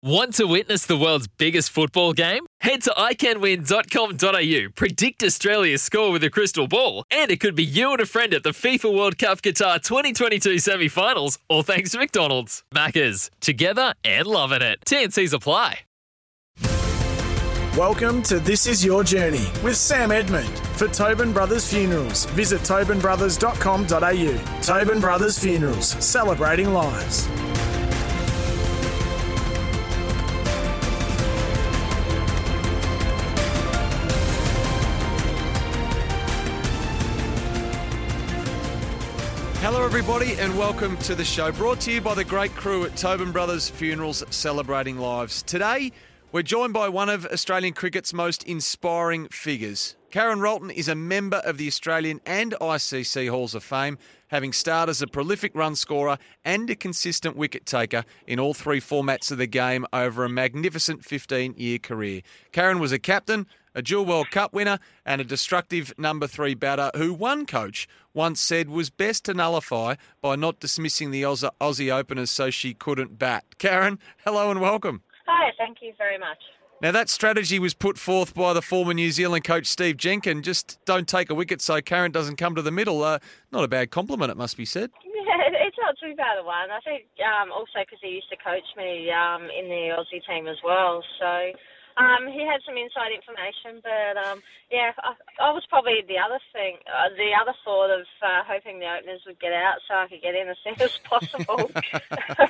[0.00, 2.46] Want to witness the world's biggest football game?
[2.60, 7.90] Head to iCanWin.com.au, predict Australia's score with a crystal ball, and it could be you
[7.90, 11.98] and a friend at the FIFA World Cup Qatar 2022 semi finals, all thanks to
[11.98, 12.62] McDonald's.
[12.72, 14.78] Maccas, together and loving it.
[14.86, 15.80] TNC's apply.
[17.76, 20.60] Welcome to This Is Your Journey with Sam Edmund.
[20.76, 24.60] For Tobin Brothers Funerals, visit tobinbrothers.com.au.
[24.62, 27.26] Tobin Brothers Funerals, celebrating lives.
[39.70, 41.52] Hello, everybody, and welcome to the show.
[41.52, 45.42] Brought to you by the great crew at Tobin Brothers Funerals Celebrating Lives.
[45.42, 45.92] Today,
[46.32, 49.94] we're joined by one of Australian cricket's most inspiring figures.
[50.10, 53.98] Karen Rolton is a member of the Australian and ICC Halls of Fame,
[54.28, 58.80] having starred as a prolific run scorer and a consistent wicket taker in all three
[58.80, 62.22] formats of the game over a magnificent 15 year career.
[62.52, 66.90] Karen was a captain, a dual World Cup winner, and a destructive number three batter
[66.96, 72.30] who one coach once said was best to nullify by not dismissing the Aussie, openers
[72.30, 73.44] so she couldn't bat.
[73.58, 75.02] Karen, hello and welcome.
[75.26, 76.38] Hi, thank you very much.
[76.80, 80.42] Now, that strategy was put forth by the former New Zealand coach Steve Jenkin.
[80.42, 83.02] Just don't take a wicket so Karen doesn't come to the middle.
[83.02, 83.18] Uh,
[83.50, 84.90] not a bad compliment, it must be said.
[85.04, 86.70] Yeah, it's not too bad a one.
[86.70, 90.46] I think um, also because he used to coach me um, in the Aussie team
[90.46, 91.02] as well.
[91.18, 91.50] So
[91.98, 96.38] um, he had some inside information, but um, yeah, I, I, was probably the other
[96.52, 100.06] thing, uh, the other thought of uh, hoping the openers would get out so I
[100.06, 101.70] could get in as soon as possible.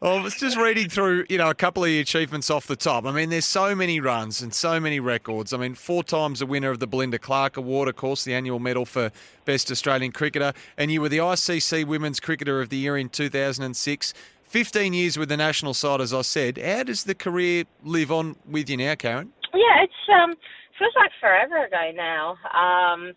[0.00, 2.74] well, I was just reading through, you know, a couple of the achievements off the
[2.74, 3.06] top.
[3.06, 5.52] I mean, there's so many runs and so many records.
[5.52, 8.58] I mean, four times the winner of the Belinda Clark Award, of course, the annual
[8.58, 9.12] medal for
[9.44, 14.14] Best Australian Cricketer, and you were the ICC Women's Cricketer of the Year in 2006.
[14.52, 16.58] 15 years with the national side, as I said.
[16.58, 19.32] How does the career live on with you now, Karen?
[19.54, 20.36] Yeah, it's um
[20.78, 22.36] feels like forever ago now.
[22.52, 23.16] Um,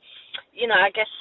[0.53, 1.11] you know, I guess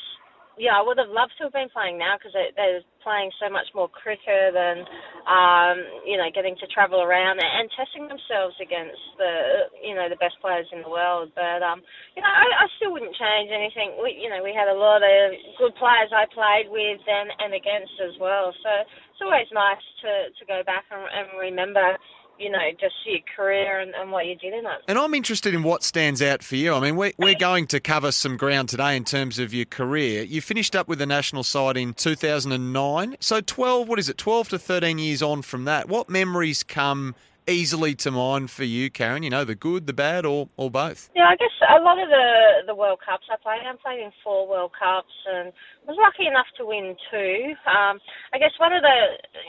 [0.54, 3.66] yeah, I would have loved to have been playing now because they're playing so much
[3.74, 4.86] more cricket than
[5.26, 10.20] um, you know getting to travel around and testing themselves against the you know the
[10.22, 11.34] best players in the world.
[11.34, 11.82] But um,
[12.14, 13.98] you know, I, I still wouldn't change anything.
[13.98, 17.50] We you know we had a lot of good players I played with and and
[17.50, 18.54] against as well.
[18.62, 18.72] So
[19.14, 21.96] it's always nice to to go back and, and remember
[22.38, 24.82] you know, just your career and, and, what you did in it.
[24.88, 26.74] And I'm interested in what stands out for you.
[26.74, 30.22] I mean, we're, we're going to cover some ground today in terms of your career.
[30.24, 33.16] You finished up with the national side in 2009.
[33.20, 35.88] So 12, what is it, 12 to 13 years on from that.
[35.88, 37.14] What memories come
[37.46, 39.22] easily to mind for you, Karen?
[39.22, 41.10] You know, the good, the bad, or, or both?
[41.14, 44.12] Yeah, I guess a lot of the, the World Cups I played, I played in
[44.22, 45.52] four World Cups and
[45.86, 47.54] was lucky enough to win two.
[47.68, 48.00] Um,
[48.32, 48.96] I guess one of the,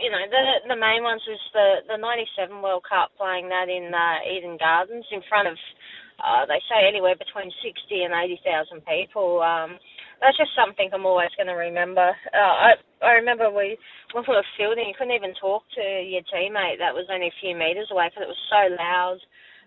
[0.03, 3.93] you know, the the main ones was the, the 97 World Cup, playing that in
[3.93, 5.57] uh, Eden Gardens in front of,
[6.19, 7.71] uh, they say anywhere between 60
[8.03, 9.41] and 80,000 people.
[9.41, 9.79] Um,
[10.21, 12.15] that's just something I'm always going to remember.
[12.33, 12.71] Uh, I
[13.03, 13.77] I remember we
[14.13, 17.39] when we were fielding, you couldn't even talk to your teammate that was only a
[17.41, 19.19] few meters away because it was so loud.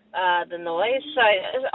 [0.09, 1.05] Uh, the noise.
[1.13, 1.21] So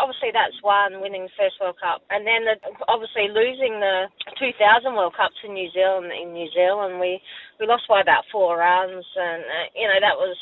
[0.02, 2.58] obviously that's one winning the first World Cup, and then the,
[2.90, 4.10] obviously losing the
[4.42, 7.22] 2000 World Cup to New Zealand in New Zealand, we
[7.62, 10.34] we lost by about four runs, and uh, you know that was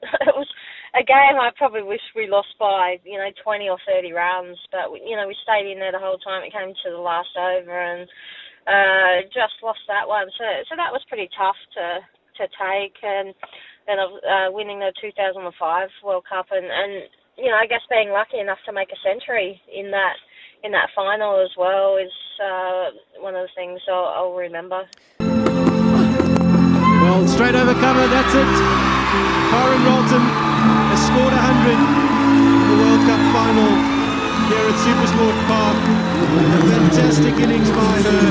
[0.26, 0.48] it was
[0.96, 4.58] a game I probably wish we lost by, you know, 20 or 30 runs.
[4.72, 6.42] But, we, you know, we stayed in there the whole time.
[6.42, 8.08] It came to the last over and
[8.66, 10.28] uh, just lost that one.
[10.36, 12.00] So, so that was pretty tough to
[12.40, 12.96] to take.
[13.04, 13.34] And
[13.86, 15.44] then uh, winning the 2005
[16.04, 17.04] World Cup and, and,
[17.36, 20.16] you know, I guess being lucky enough to make a century in that
[20.62, 22.12] in that final as well is
[22.42, 22.90] uh,
[23.20, 24.88] one of the things I'll, I'll remember.
[27.00, 28.79] Well, straight over cover, that's it.
[31.10, 33.66] Scored 100 in the World Cup final
[34.46, 35.74] here at Supersport Park.
[35.74, 38.30] A fantastic innings by her.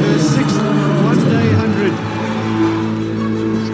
[0.00, 0.56] Her sixth
[1.04, 1.92] one-day 100.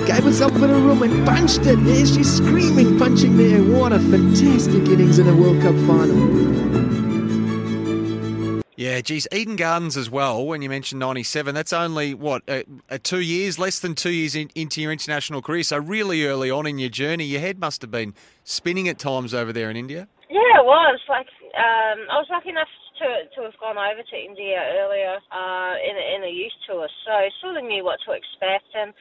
[0.08, 1.84] Gave herself a bit of room and punched it.
[1.84, 3.62] There she's screaming, punching there.
[3.62, 6.18] What a fantastic innings in a World Cup final.
[8.80, 10.46] Yeah, geez, Eden Gardens as well.
[10.46, 14.34] When you mentioned '97, that's only what uh, uh, two years, less than two years
[14.34, 15.64] in, into your international career.
[15.64, 19.34] So really early on in your journey, your head must have been spinning at times
[19.34, 20.08] over there in India.
[20.30, 20.98] Yeah, it was.
[21.10, 21.28] Like
[21.60, 22.72] um, I was lucky enough
[23.04, 26.88] to to have gone over to India earlier uh, in a, in a youth tour,
[27.04, 27.12] so
[27.44, 28.94] sort of knew what to expect and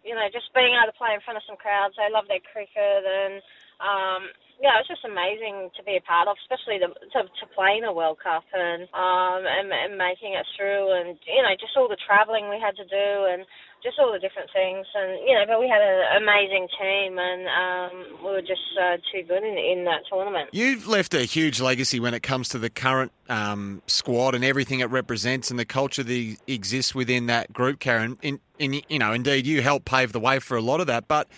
[0.00, 1.98] you know, just being able to play in front of some crowds.
[1.98, 3.42] They love their cricket, and
[3.82, 4.30] um,
[4.60, 7.76] yeah, it was just amazing to be a part of, especially to, to, to play
[7.76, 11.76] in a World Cup and, um, and and making it through, and you know just
[11.76, 13.44] all the travelling we had to do, and
[13.82, 17.44] just all the different things, and you know, but we had an amazing team, and
[17.52, 20.48] um, we were just uh, too good in, in that tournament.
[20.52, 24.80] You've left a huge legacy when it comes to the current um, squad and everything
[24.80, 28.18] it represents, and the culture that exists within that group, Karen.
[28.22, 31.08] In, in you know, indeed, you helped pave the way for a lot of that,
[31.08, 31.28] but.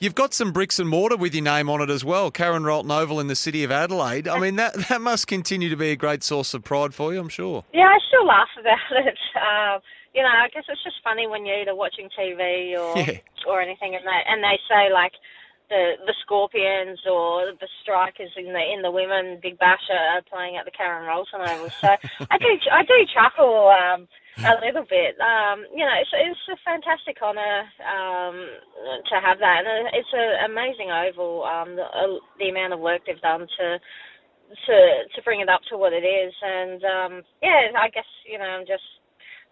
[0.00, 2.30] You've got some bricks and mortar with your name on it as well.
[2.30, 4.26] Karen Rolton Oval in the city of Adelaide.
[4.26, 7.20] I mean, that, that must continue to be a great source of pride for you,
[7.20, 7.64] I'm sure.
[7.74, 9.18] Yeah, I still laugh about it.
[9.36, 9.78] Uh,
[10.14, 13.18] you know, I guess it's just funny when you're either watching TV or Yeah.
[13.46, 15.12] or anything, and they and they say like
[15.68, 20.56] the the Scorpions or the Strikers in the in the women Big Bash are playing
[20.56, 21.68] at the Karen Rolton Oval.
[21.80, 21.88] So
[22.30, 24.08] I do I do chuckle um,
[24.38, 25.18] a little bit.
[25.20, 28.36] Um, you know, it's it's a fantastic honour um,
[29.08, 31.44] to have that, and it's an amazing oval.
[31.44, 33.78] Um, the, uh, the amount of work they've done to
[34.66, 34.76] to
[35.14, 38.44] to bring it up to what it is, and um, yeah, I guess you know
[38.44, 38.84] I'm just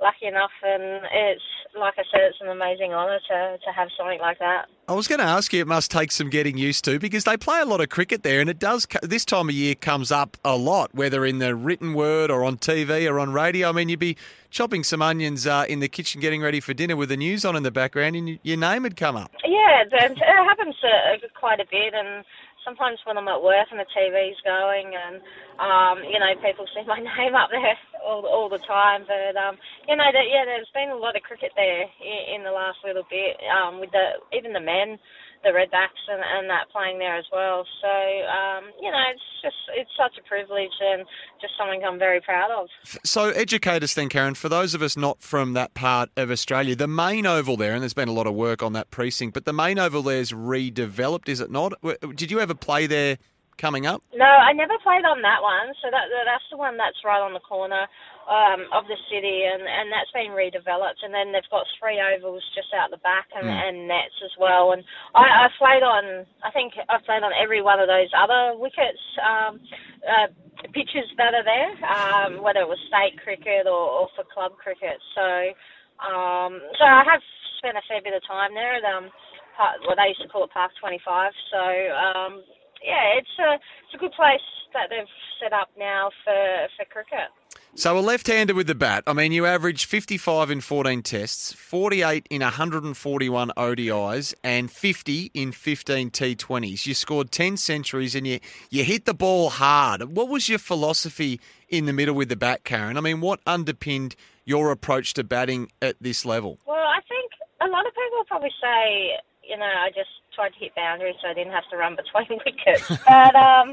[0.01, 1.43] lucky enough, and it's
[1.79, 4.67] like I said, it's an amazing honour to to have something like that.
[4.89, 7.37] I was going to ask you, it must take some getting used to because they
[7.37, 8.87] play a lot of cricket there, and it does.
[9.03, 12.57] This time of year comes up a lot, whether in the written word or on
[12.57, 13.69] TV or on radio.
[13.69, 14.17] I mean, you'd be
[14.51, 17.57] chopping some onions uh, in the kitchen, getting ready for dinner with the news on
[17.57, 19.31] in the background, and your name had come up.
[19.45, 22.25] Yeah, it happens uh, quite a bit, and
[22.65, 25.17] sometimes when I'm at work and the TV's going, and
[25.57, 29.05] um, you know, people see my name up there all, all the time.
[29.09, 29.57] But um,
[29.89, 32.79] you know, that yeah, there's been a lot of cricket there in, in the last
[32.85, 34.99] little bit, um, with the even the men,
[35.43, 37.65] the Redbacks, and, and that playing there as well.
[37.81, 41.05] So um, you know, it's just it's such a privilege and
[41.41, 42.69] just something I'm very proud of.
[43.05, 44.35] So, educate us then, Karen.
[44.35, 47.83] For those of us not from that part of Australia, the main oval there, and
[47.83, 50.33] there's been a lot of work on that precinct, but the main oval there is
[50.33, 51.73] redeveloped, is it not?
[52.15, 53.19] Did you ever play there
[53.59, 54.03] coming up?
[54.15, 55.75] No, I never played on that one.
[55.83, 57.87] So that that's the one that's right on the corner
[58.29, 61.01] um, of the city, and, and that's been redeveloped.
[61.03, 64.73] And then they've got three ovals just out the back and, and nets as well.
[64.77, 64.85] And
[65.17, 69.01] I, I played on, I think I've played on every one of those other wickets.
[69.19, 69.61] Um,
[70.05, 70.29] uh,
[70.75, 74.99] pitches that are there, um, whether it was state cricket or, or for club cricket.
[75.15, 75.55] So,
[76.03, 77.23] um, so I have
[77.59, 79.11] spent a fair bit of time there at um,
[79.57, 81.33] Park, what they used to call it Park 25.
[81.51, 81.63] So,
[81.95, 82.43] um,
[82.83, 84.45] yeah, it's a it's a good place
[84.75, 85.11] that they've
[85.43, 86.43] set up now for
[86.79, 87.31] for cricket.
[87.79, 89.05] So a left-hander with the bat.
[89.07, 95.53] I mean, you averaged 55 in 14 tests, 48 in 141 ODIs, and 50 in
[95.53, 96.87] 15 T20s.
[96.87, 100.17] You scored 10 centuries, and you you hit the ball hard.
[100.17, 102.97] What was your philosophy in the middle with the bat, Karen?
[102.97, 106.59] I mean, what underpinned your approach to batting at this level?
[106.67, 107.31] Well, I think
[107.61, 109.13] a lot of people probably say,
[109.49, 112.41] you know, I just tried to hit boundaries so I didn't have to run between
[112.45, 112.89] wickets.
[113.07, 113.71] but um,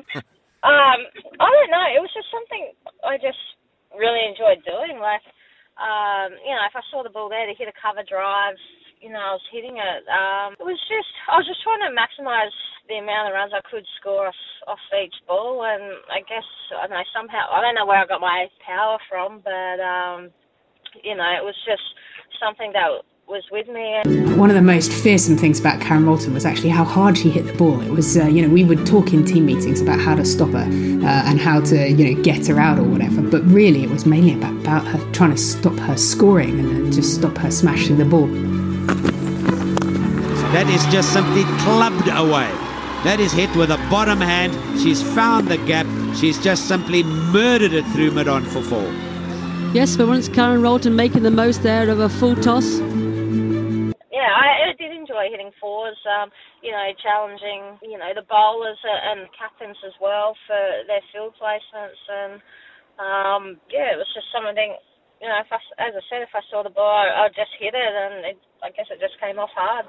[0.61, 0.99] um,
[1.41, 1.87] I don't know.
[1.89, 2.69] It was just something
[3.03, 3.39] I just
[3.97, 4.99] really enjoyed doing.
[4.99, 5.23] Like,
[5.79, 8.55] um, you know, if I saw the ball there to hit a cover drive,
[9.03, 10.01] you know, I was hitting it.
[10.07, 12.55] Um, it was just, I was just trying to maximise
[12.87, 15.61] the amount of runs I could score off, off each ball.
[15.67, 18.97] And I guess, I don't know, somehow, I don't know where I got my power
[19.09, 20.31] from, but, um,
[21.03, 21.83] you know, it was just
[22.39, 24.01] something that was with me.
[24.37, 27.47] One of the most fearsome things about Karen Rolton was actually how hard she hit
[27.47, 27.81] the ball.
[27.81, 30.49] It was, uh, you know, we would talk in team meetings about how to stop
[30.49, 33.14] her uh, and how to, you know, get her out or whatever.
[33.35, 37.15] But really, it was mainly about, about her trying to stop her scoring and just
[37.15, 38.27] stop her smashing the ball.
[40.55, 42.47] That is just simply clubbed away.
[43.03, 44.53] That is hit with a bottom hand.
[44.79, 45.85] She's found the gap.
[46.15, 48.89] She's just simply murdered it through mid on for four.
[49.73, 52.79] Yes, for once, Karen Rolton making the most there of a full toss.
[54.15, 55.97] Yeah, I, I did enjoy hitting fours.
[56.07, 56.31] Um,
[56.63, 60.55] you know, challenging you know the bowlers and the captains as well for
[60.87, 62.41] their field placements, and
[62.99, 64.75] um, yeah, it was just something.
[65.21, 67.51] You know, if I, as I said, if I saw the ball, I, I'd just
[67.59, 69.85] hit it, and it, I guess it just came off hard.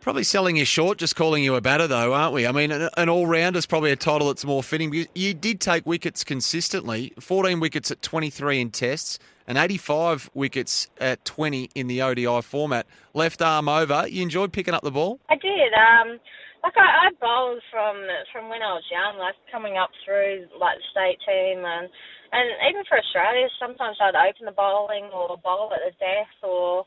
[0.00, 2.44] Probably selling you short, just calling you a batter, though, aren't we?
[2.44, 4.90] I mean, an, an all rounder is probably a title that's more fitting.
[4.90, 10.88] because You did take wickets consistently 14 wickets at 23 in tests, and 85 wickets
[10.98, 12.86] at 20 in the ODI format.
[13.14, 14.06] Left arm over.
[14.08, 15.20] You enjoyed picking up the ball?
[15.28, 15.72] I did.
[15.72, 16.18] Um,
[16.62, 17.98] like I, I bowled from
[18.30, 21.90] from when I was young, like coming up through like the state team and
[22.32, 26.86] and even for Australia, sometimes I'd open the bowling or bowl at the death or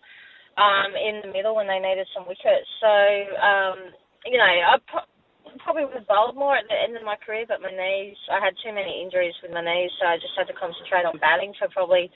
[0.58, 2.68] um, in the middle when they needed some wickets.
[2.82, 2.94] So
[3.40, 3.78] um,
[4.26, 5.12] you know, I pro-
[5.62, 8.40] probably would have bowled more at the end of my career, but my knees, I
[8.44, 11.54] had too many injuries with my knees, so I just had to concentrate on batting
[11.60, 12.10] for probably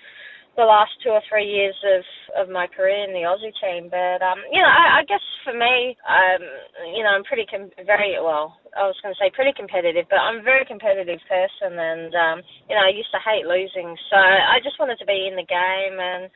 [0.59, 2.03] the last two or three years of,
[2.35, 3.87] of my career in the Aussie team.
[3.87, 6.43] But um, you know, I, I guess for me, um,
[6.91, 8.59] you know, I'm pretty com- very well.
[8.75, 12.37] I was going to say pretty competitive, but I'm a very competitive person, and um,
[12.67, 13.95] you know, I used to hate losing.
[14.11, 16.27] So I just wanted to be in the game and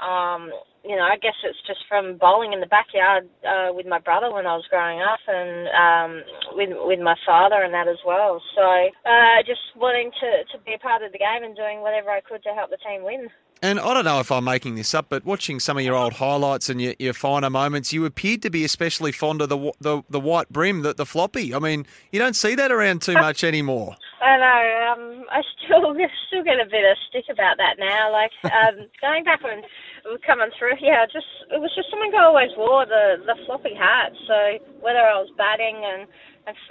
[0.00, 0.52] um,
[0.84, 4.30] you know, I guess it's just from bowling in the backyard uh, with my brother
[4.32, 6.12] when I was growing up, and um,
[6.52, 8.40] with with my father and that as well.
[8.54, 12.10] So uh, just wanting to to be a part of the game and doing whatever
[12.10, 13.28] I could to help the team win.
[13.62, 16.14] And I don't know if I'm making this up, but watching some of your old
[16.14, 20.02] highlights and your, your finer moments, you appeared to be especially fond of the the,
[20.10, 21.54] the white brim, the, the floppy.
[21.54, 23.96] I mean, you don't see that around too much anymore.
[24.22, 24.92] I know.
[24.92, 25.94] Um, I still
[26.28, 28.12] still get a bit of stick about that now.
[28.12, 29.62] Like um, going back when
[30.06, 33.74] was coming through, yeah, just it was just something I always wore the the floppy
[33.74, 34.12] hat.
[34.26, 36.06] So whether I was batting and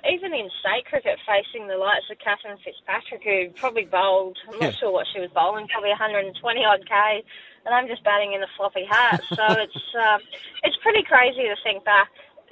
[0.07, 4.71] even in state cricket, facing the likes of Cathryn Fitzpatrick, who probably bowled, I'm not
[4.71, 4.79] Yeah.
[4.79, 6.31] sure what she was bowling, probably 120
[6.63, 7.23] odd K,
[7.65, 9.19] and I'm just batting in a floppy hat.
[9.35, 10.21] So it's um,
[10.63, 12.07] it's pretty crazy to think back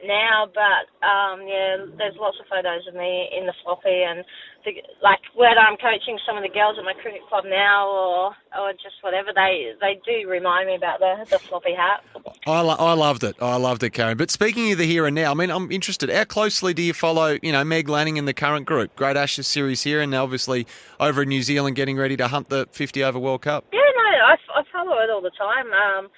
[0.06, 4.24] now, but um, yeah, there's lots of photos of me in the floppy, and
[4.66, 8.36] the, like whether I'm coaching some of the girls at my cricket club now or
[8.58, 12.04] or just whatever, they they do remind me about the the floppy hat.
[12.48, 13.36] I, lo- I loved it.
[13.42, 14.18] I loved it, Karen.
[14.18, 16.10] But speaking of the here and now, I mean, I'm interested.
[16.10, 18.96] How closely do you follow, you know, Meg Lanning in the current group?
[18.96, 20.68] Great Ashes series here, and obviously
[21.00, 23.66] over in New Zealand getting ready to hunt the 50 over World Cup.
[23.72, 25.68] Yeah, no, I, I follow it all the time.
[25.68, 26.10] Um,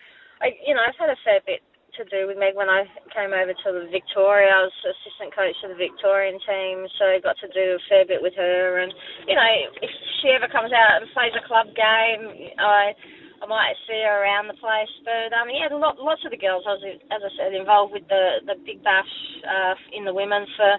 [0.41, 1.61] I, you know, I've had a fair bit
[1.97, 4.51] to do with Meg when I came over to the Victoria.
[4.51, 8.05] I was assistant coach of the Victorian team, so I got to do a fair
[8.05, 8.79] bit with her.
[8.79, 8.91] And
[9.27, 9.49] you know,
[9.81, 12.93] if she ever comes out and plays a club game, I
[13.41, 14.91] I might see her around the place.
[15.03, 16.63] But um, yeah, lot, lots of the girls.
[16.67, 19.11] I was, as I said, involved with the the Big Bash
[19.43, 20.71] uh, in the women for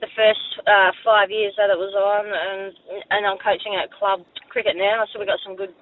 [0.00, 2.72] the first uh, five years that it was on, and
[3.12, 5.04] and I'm coaching at club cricket now.
[5.10, 5.72] So we've got some good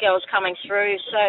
[0.00, 0.98] girls coming through.
[1.10, 1.22] So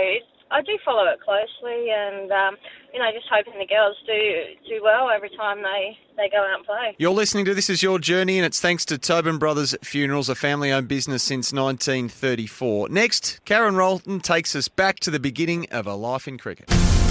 [0.52, 2.58] I do follow it closely, and um,
[2.94, 6.58] you know, just hoping the girls do do well every time they they go out
[6.58, 6.96] and play.
[6.98, 10.36] You're listening to This Is Your Journey, and it's thanks to Tobin Brothers Funerals, a
[10.36, 12.90] family owned business since 1934.
[12.90, 16.70] Next, Karen Rolton takes us back to the beginning of her life in cricket.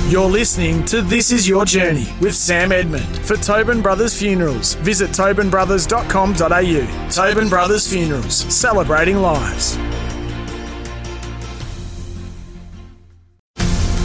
[0.08, 3.04] You're listening to This Is Your Journey with Sam Edmund.
[3.26, 7.10] For Tobin Brothers Funerals, visit tobinbrothers.com.au.
[7.10, 9.76] Tobin Brothers Funerals, celebrating lives.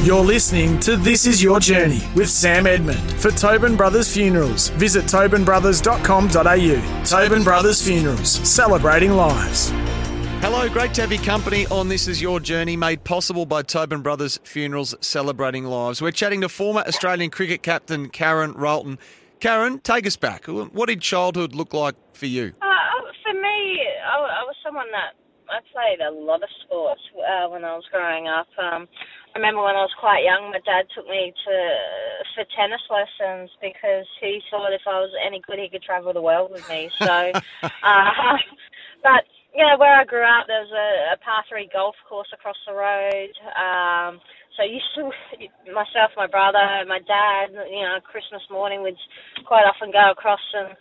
[0.03, 3.13] You're listening to This Is Your Journey with Sam Edmund.
[3.21, 7.03] For Tobin Brothers Funerals, visit tobinbrothers.com.au.
[7.05, 9.69] Tobin Brothers Funerals, celebrating lives.
[10.41, 14.01] Hello, great to have your company on This Is Your Journey, made possible by Tobin
[14.01, 16.01] Brothers Funerals Celebrating Lives.
[16.01, 18.97] We're chatting to former Australian cricket captain Karen Rolton.
[19.39, 20.47] Karen, take us back.
[20.47, 22.53] What did childhood look like for you?
[22.59, 22.65] Uh,
[23.21, 25.13] for me, I, I was someone that
[25.51, 28.47] I played a lot of sports uh, when I was growing up.
[28.57, 28.87] Um,
[29.33, 31.55] I remember when I was quite young, my dad took me to
[32.35, 36.21] for tennis lessons because he thought if I was any good, he could travel the
[36.21, 36.91] world with me.
[36.99, 37.07] So,
[37.63, 38.37] uh,
[39.03, 39.23] but
[39.55, 42.75] yeah, where I grew up, there was a, a par three golf course across the
[42.75, 43.31] road.
[43.55, 44.19] Um,
[44.55, 45.11] so I used to,
[45.71, 48.99] myself, my brother, my dad, you know, Christmas morning, we'd
[49.47, 50.75] quite often go across and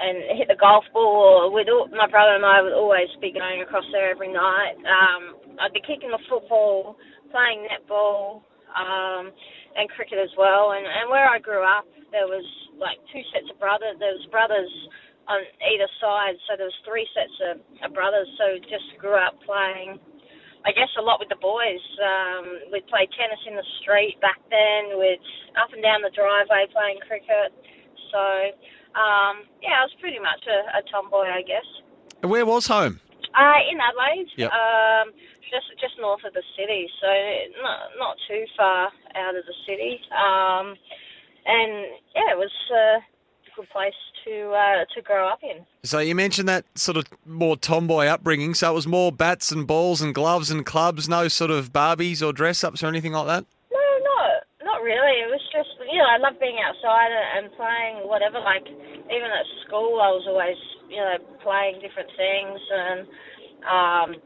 [0.00, 1.52] and hit the golf ball.
[1.52, 4.80] All, my brother and I would always be going across there every night.
[4.80, 6.96] Um, I'd be kicking the football,
[7.30, 8.42] playing netball,
[8.76, 9.30] um,
[9.76, 10.72] and cricket as well.
[10.72, 12.44] And, and where I grew up, there was
[12.78, 13.96] like two sets of brothers.
[13.98, 14.70] There was brothers
[15.30, 17.54] on either side, so there was three sets of,
[17.86, 18.26] of brothers.
[18.38, 19.98] So just grew up playing.
[20.66, 21.80] I guess a lot with the boys.
[22.02, 22.44] Um,
[22.74, 24.98] we'd play tennis in the street back then.
[24.98, 25.22] We'd
[25.56, 27.54] up and down the driveway playing cricket.
[28.12, 28.22] So
[28.98, 31.64] um, yeah, I was pretty much a, a tomboy, I guess.
[32.26, 33.00] Where was home?
[33.32, 34.50] Uh, in Adelaide, Yep.
[34.50, 35.06] um,
[35.50, 37.08] just just north of the city, so
[37.62, 40.00] not not too far out of the city.
[40.14, 40.78] Um,
[41.44, 45.66] and yeah, it was uh, a good place to uh, to grow up in.
[45.82, 48.54] So you mentioned that sort of more tomboy upbringing.
[48.54, 52.24] So it was more bats and balls and gloves and clubs, no sort of Barbies
[52.24, 53.44] or dress ups or anything like that?
[53.72, 55.20] No, not not really.
[55.20, 58.38] It was just you know I love being outside and, playing whatever.
[58.40, 60.56] Like even at school, I was always
[60.88, 63.06] you know playing different things and
[63.66, 64.22] um,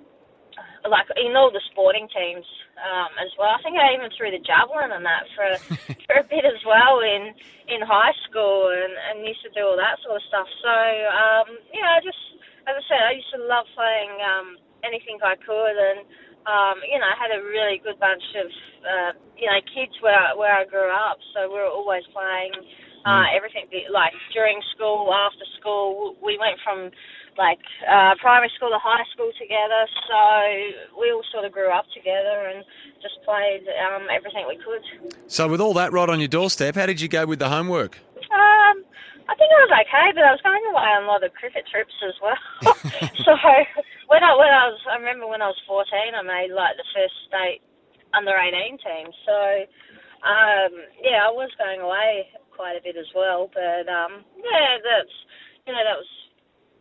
[0.88, 2.44] like in all the sporting teams
[2.76, 3.52] um, as well.
[3.56, 5.48] I think I even threw the javelin and that for
[6.06, 7.32] for a bit as well in
[7.68, 10.48] in high school and, and used to do all that sort of stuff.
[10.60, 10.74] So
[11.08, 12.20] um, yeah, I just
[12.68, 14.48] as I said, I used to love playing um,
[14.84, 16.04] anything I could and.
[16.44, 18.52] Um, you know, I had a really good bunch of,
[18.84, 21.16] uh, you know, kids where where I grew up.
[21.32, 22.52] So we were always playing
[23.04, 23.68] uh, everything.
[23.92, 26.90] Like during school, after school, we went from
[27.36, 29.82] like uh, primary school to high school together.
[30.08, 32.64] So we all sort of grew up together and
[33.02, 34.82] just played um, everything we could.
[35.26, 37.98] So, with all that right on your doorstep, how did you go with the homework?
[38.30, 38.84] Um,
[39.28, 41.64] I think I was okay, but I was going away on a lot of cricket
[41.70, 42.40] trips as well.
[43.24, 43.32] so
[44.08, 46.88] when I when I was, I remember when I was 14, I made like the
[46.92, 47.60] first state
[48.12, 49.06] under 18 team.
[49.26, 49.36] So
[50.24, 50.72] um,
[51.02, 53.50] yeah, I was going away quite a bit as well.
[53.52, 55.14] But um, yeah, that's
[55.66, 56.12] you know that was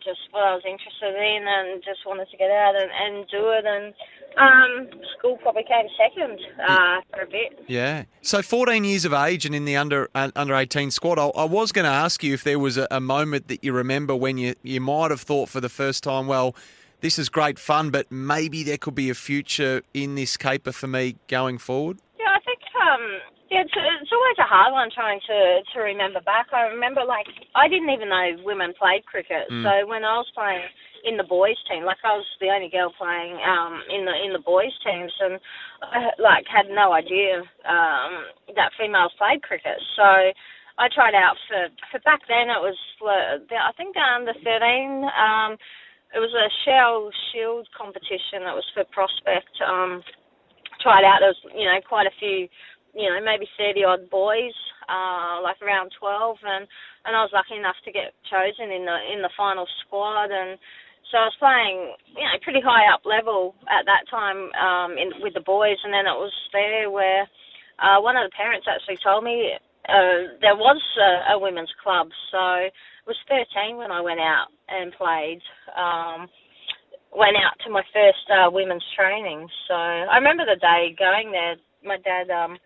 [0.06, 3.50] just what I was interested in and just wanted to get out and, and do
[3.50, 3.66] it.
[3.66, 3.94] And
[4.38, 7.64] um, school probably came second uh, for a bit.
[7.68, 8.04] Yeah.
[8.22, 11.46] So 14 years of age and in the under uh, under 18 squad, I, I
[11.46, 14.38] was going to ask you if there was a, a moment that you remember when
[14.38, 16.56] you, you might have thought for the first time, well,
[17.02, 20.88] this is great fun, but maybe there could be a future in this caper for
[20.88, 22.00] me going forward?
[22.18, 23.20] Yeah, I think um,
[23.54, 26.50] yeah, it's, it's always a hard one trying to to remember back.
[26.50, 29.62] I remember like I didn't even know women played cricket, Mm.
[29.62, 30.66] so when I was playing
[31.06, 34.34] in the boys team, like I was the only girl playing um in the in
[34.34, 35.38] the boys teams, and
[35.86, 38.26] I like had no idea um
[38.58, 39.78] that females played cricket.
[39.96, 40.34] So
[40.82, 45.06] I tried out for for back then it was the, I think the under thirteen.
[45.14, 45.62] Um,
[46.14, 48.46] it was a Shell Shield competition.
[48.46, 49.50] It was for Prospect.
[49.66, 50.02] Um,
[50.82, 51.20] tried out.
[51.22, 52.48] There was you know quite a few
[52.94, 54.54] you know, maybe 30 odd boys,
[54.90, 56.68] uh, like around 12, and,
[57.06, 60.58] and I was lucky enough to get chosen in the in the final squad, and
[61.10, 61.78] so I was playing,
[62.18, 65.94] you know, pretty high up level at that time um, in, with the boys, and
[65.94, 67.28] then it was there where
[67.82, 69.54] uh, one of the parents actually told me
[69.90, 72.72] uh, there was a, a women's club, so I
[73.06, 75.42] was 13 when I went out and played.
[75.76, 76.30] Um,
[77.14, 81.56] went out to my first uh, women's training, so I remember the day going there.
[81.86, 82.58] My dad um,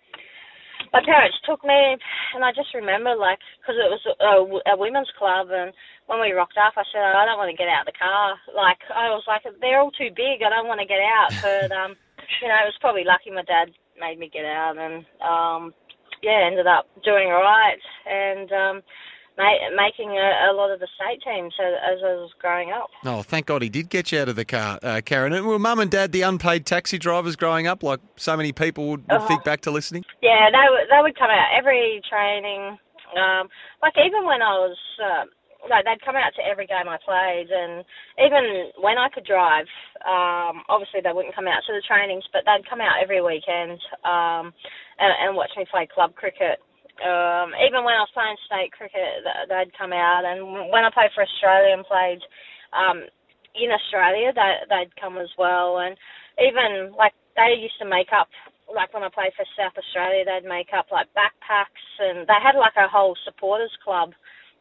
[0.94, 1.98] my parents took me,
[2.36, 5.74] and I just remember like because it was a, a women's club, and
[6.08, 8.36] when we rocked up, I said I don't want to get out of the car.
[8.56, 10.44] Like I was like they're all too big.
[10.44, 11.32] I don't want to get out.
[11.41, 11.96] But um,
[12.41, 15.74] you know, it was probably lucky my dad made me get out, and um,
[16.24, 18.75] yeah, ended up doing all right, and um,
[19.38, 22.89] ma- making a, a lot of the state teams as, as I was growing up.
[23.06, 25.34] Oh, thank God he did get you out of the car, uh, Karen.
[25.34, 28.89] And were mum and dad the unpaid taxi drivers growing up, like so many people
[28.89, 29.27] would, would Uh-huh.
[29.27, 30.03] think back to listening?
[30.22, 32.77] Yeah, they would they would come out every training.
[33.15, 33.48] Um,
[33.82, 35.24] like even when I was uh,
[35.70, 37.84] like they'd come out to every game I played, and
[38.20, 39.65] even when I could drive,
[40.06, 43.79] um, obviously they wouldn't come out to the trainings, but they'd come out every weekend
[44.03, 44.53] um,
[45.00, 46.59] and, and watch me play club cricket.
[47.01, 51.14] Um, even when I was playing state cricket, they'd come out, and when I played
[51.14, 52.22] for Australia and played
[52.74, 53.05] um,
[53.55, 55.98] in Australia, they, they'd come as well, and
[56.42, 58.29] even like they used to make up
[58.68, 62.57] like when I played for South Australia, they'd make up like backpacks, and they had
[62.57, 64.12] like a whole supporters club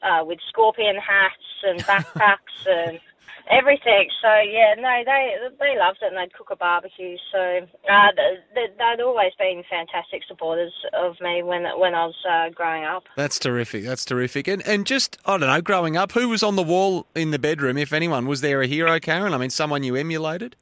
[0.02, 3.00] uh, with scorpion hats and backpacks and
[3.50, 4.08] everything.
[4.22, 7.16] So yeah, no, they they loved it, and they'd cook a barbecue.
[7.32, 8.08] So uh,
[8.54, 13.04] they, they'd always been fantastic supporters of me when when I was uh, growing up.
[13.16, 13.84] That's terrific.
[13.84, 14.48] That's terrific.
[14.48, 17.38] And and just I don't know, growing up, who was on the wall in the
[17.38, 18.26] bedroom, if anyone?
[18.26, 19.34] Was there a hero, Karen?
[19.34, 20.56] I mean, someone you emulated?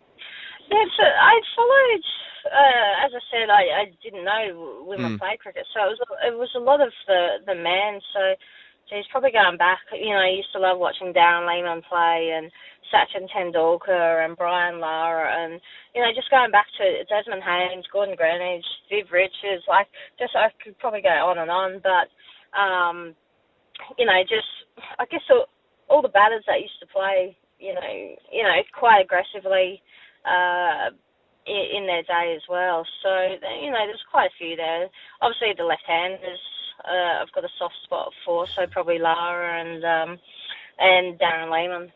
[0.71, 2.05] Yeah, so I followed.
[2.45, 5.19] Uh, as I said, I, I didn't know women Mm.
[5.19, 5.99] played cricket, so it was
[6.29, 8.01] it was a lot of the the men.
[8.13, 8.35] So,
[8.91, 12.51] geez, probably going back, you know, I used to love watching Darren Lehmann play and
[12.93, 15.61] Sachin Tendulkar and Brian Lara, and
[15.95, 20.49] you know, just going back to Desmond Haynes, Gordon Greenidge, Viv Richards, like just I
[20.63, 22.09] could probably go on and on, but
[22.59, 23.15] um,
[23.99, 24.49] you know, just
[24.99, 25.47] I guess all,
[25.89, 27.93] all the batters that used to play, you know,
[28.33, 29.83] you know, quite aggressively.
[30.27, 30.91] Uh,
[31.49, 32.87] i- in their day as well.
[33.03, 33.11] So
[33.63, 34.89] you know, there's quite a few there.
[35.23, 36.41] Obviously, the left-handers
[36.85, 40.19] uh, I've got a soft spot for, so probably Lara and um,
[40.79, 41.93] and Darren Lehmann.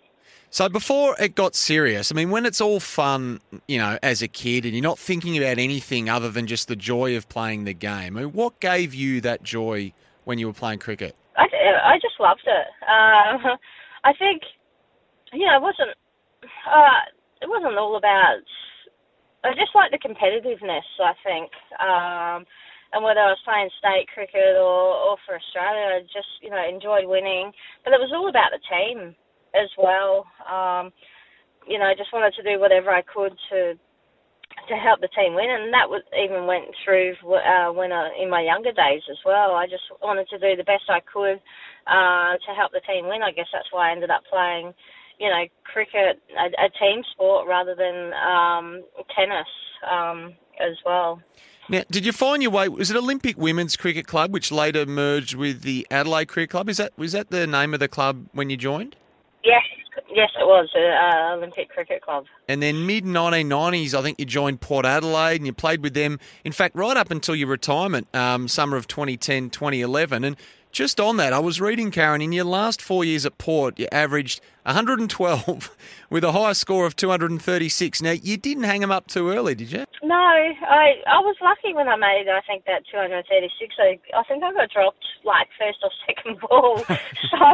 [0.51, 4.29] So before it got serious, I mean, when it's all fun, you know, as a
[4.29, 7.75] kid, and you're not thinking about anything other than just the joy of playing the
[7.75, 9.93] game, I mean, what gave you that joy
[10.25, 11.14] when you were playing cricket?
[11.37, 11.45] I,
[11.85, 12.67] I just loved it.
[12.83, 13.57] Uh,
[14.05, 14.43] I think,
[15.33, 15.91] you know, it wasn't,
[16.43, 17.01] uh,
[17.43, 18.41] it wasn't all about,
[19.45, 21.51] I just like the competitiveness, I think.
[21.79, 22.47] Um,
[22.92, 26.62] and whether I was playing state cricket or, or for Australia, I just, you know,
[26.62, 27.53] enjoyed winning.
[27.85, 29.14] But it was all about the team
[29.53, 30.24] as well.
[30.48, 30.92] Um,
[31.68, 33.74] you know, I just wanted to do whatever I could to
[34.66, 38.29] to help the team win, and that was, even went through uh, when I, in
[38.29, 39.55] my younger days as well.
[39.55, 41.40] I just wanted to do the best I could
[41.87, 43.22] uh, to help the team win.
[43.22, 44.74] I guess that's why I ended up playing,
[45.18, 49.48] you know, cricket, a, a team sport rather than um, tennis
[49.88, 51.22] um, as well.
[51.70, 52.68] Now, did you find your way?
[52.68, 56.68] Was it Olympic Women's Cricket Club, which later merged with the Adelaide Cricket Club?
[56.70, 58.96] Is that was that the name of the club when you joined?
[59.44, 59.62] Yes,
[60.11, 62.24] yes, it was uh, Olympic Cricket Club.
[62.48, 66.18] And then mid 1990s, I think you joined Port Adelaide and you played with them,
[66.42, 70.24] in fact, right up until your retirement, um, summer of 2010, 2011.
[70.24, 70.37] And
[70.72, 73.88] just on that, I was reading, Karen, in your last four years at Port, you
[73.90, 75.76] averaged 112
[76.11, 78.02] with a high score of 236.
[78.02, 79.85] Now, you didn't hang them up too early, did you?
[80.02, 83.74] No, I I was lucky when I made I think that 236.
[83.81, 86.78] I, I think I got dropped like first or second ball.
[86.87, 87.50] so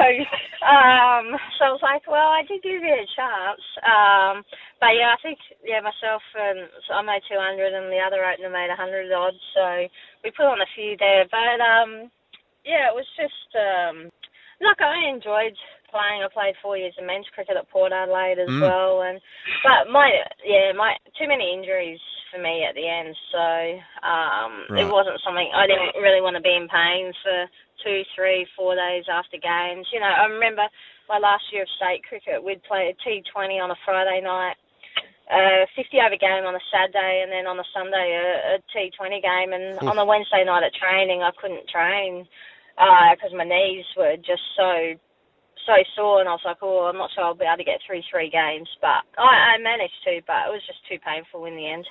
[0.67, 3.65] um, so I was like, well, I did give it a chance.
[3.81, 4.43] Um,
[4.83, 8.51] but yeah, I think yeah myself and so I made 200 and the other opener
[8.51, 9.35] made 100 odd.
[9.55, 9.89] So
[10.23, 12.11] we put on a few there, but um
[12.65, 14.11] yeah, it was just um,
[14.61, 15.57] look, I enjoyed
[15.93, 16.25] playing.
[16.25, 18.61] I played four years of men's cricket at Port Adelaide as mm.
[18.61, 19.21] well, and
[19.63, 20.11] but my
[20.43, 22.01] yeah, my too many injuries
[22.33, 23.47] for me at the end, so
[24.03, 24.83] um, right.
[24.83, 27.47] it wasn't something I didn't really want to be in pain for
[27.85, 29.87] two, three, four days after games.
[29.93, 30.67] You know, I remember
[31.07, 34.57] my last year of state cricket, we'd play a T20 on a Friday night
[35.31, 39.25] a 50 over game on a Saturday and then on a Sunday a a T20
[39.25, 39.57] game.
[39.57, 42.29] And on a Wednesday night at training, I couldn't train
[42.77, 44.95] because uh, my knees were just so
[45.67, 47.81] so sore, and I was like, oh, I'm not sure I'll be able to get
[47.87, 51.57] through three games, but I, I managed to, but it was just too painful in
[51.57, 51.87] the end.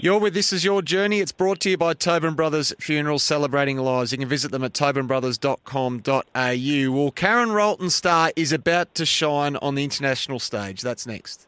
[0.00, 1.18] You're with This Is Your Journey.
[1.18, 4.12] It's brought to you by Tobin Brothers Funeral Celebrating Lives.
[4.12, 6.92] You can visit them at tobinbrothers.com.au.
[6.92, 10.82] Well, Karen Rolton Star is about to shine on the international stage.
[10.82, 11.47] That's next.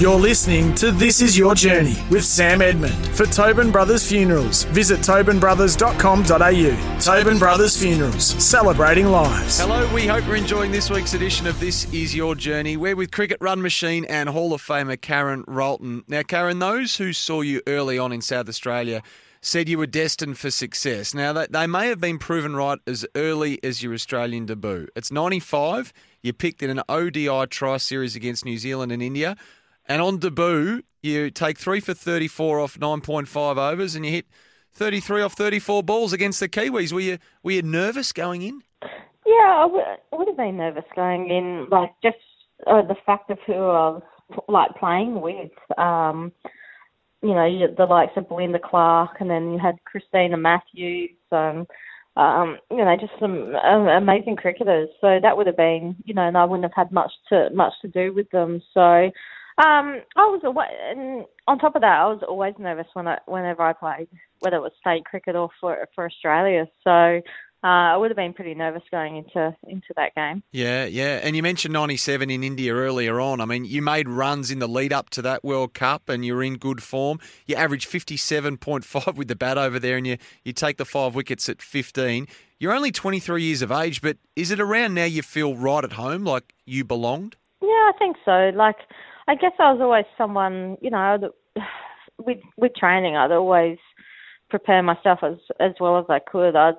[0.00, 2.94] You're listening to This Is Your Journey with Sam Edmund.
[3.08, 6.98] For Tobin Brothers Funerals, visit tobinbrothers.com.au.
[7.00, 9.60] Tobin Brothers Funerals, celebrating lives.
[9.60, 12.78] Hello, we hope you're enjoying this week's edition of This Is Your Journey.
[12.78, 16.02] We're with Cricket Run Machine and Hall of Famer Karen Rolton.
[16.08, 19.02] Now, Karen, those who saw you early on in South Australia
[19.42, 21.12] said you were destined for success.
[21.12, 24.88] Now, they may have been proven right as early as your Australian debut.
[24.96, 25.92] It's 95.
[26.22, 29.36] You picked in an ODI tri series against New Zealand and India.
[29.90, 34.26] And on debut, you take three for 34 off 9.5 overs and you hit
[34.72, 36.92] 33 off 34 balls against the Kiwis.
[36.92, 38.62] Were you, were you nervous going in?
[39.26, 39.66] Yeah, I
[40.12, 42.18] would, have been nervous going in, like just
[42.68, 44.02] uh, the fact of who I was
[44.46, 45.50] like playing with.
[45.76, 46.30] Um,
[47.20, 51.66] you know, the likes of Belinda Clark, and then you had Christina Matthews, and
[52.16, 54.88] um, you know, just some um, amazing cricketers.
[55.00, 57.72] So that would have been, you know, and I wouldn't have had much to much
[57.82, 58.62] to do with them.
[58.72, 59.10] So
[59.60, 60.40] um, I was
[60.90, 64.56] and on top of that, I was always nervous when I, whenever I played, whether
[64.56, 66.66] it was state cricket or for for Australia.
[66.82, 67.20] So
[67.62, 70.42] uh, I would have been pretty nervous going into into that game.
[70.50, 71.20] Yeah, yeah.
[71.22, 73.42] And you mentioned '97 in India earlier on.
[73.42, 76.42] I mean, you made runs in the lead up to that World Cup, and you're
[76.42, 77.18] in good form.
[77.46, 81.50] You averaged 57.5 with the bat over there, and you you take the five wickets
[81.50, 82.28] at 15.
[82.58, 85.92] You're only 23 years of age, but is it around now you feel right at
[85.92, 87.36] home, like you belonged?
[87.60, 88.52] Yeah, I think so.
[88.54, 88.76] Like
[89.30, 91.30] I guess I was always someone, you know,
[92.18, 93.78] with with training, I'd always
[94.48, 96.56] prepare myself as as well as I could.
[96.56, 96.74] I'd,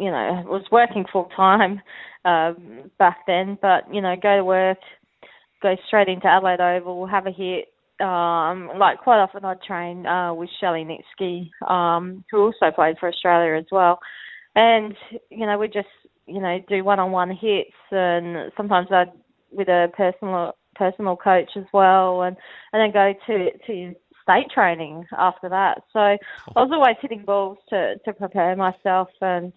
[0.00, 1.80] you know, was working full time
[2.24, 4.78] um, back then, but you know, go to work,
[5.62, 7.66] go straight into Adelaide Oval, have a hit.
[8.04, 13.08] Um, like quite often, I'd train uh, with Shelley Nitschke, um, who also played for
[13.08, 14.00] Australia as well,
[14.56, 14.96] and
[15.30, 15.86] you know, we just
[16.26, 19.12] you know do one-on-one hits, and sometimes I'd
[19.52, 22.36] with a personal personal coach as well, and
[22.72, 25.82] and then go to to state training after that.
[25.92, 26.18] So I
[26.56, 29.52] was always hitting balls to to prepare myself and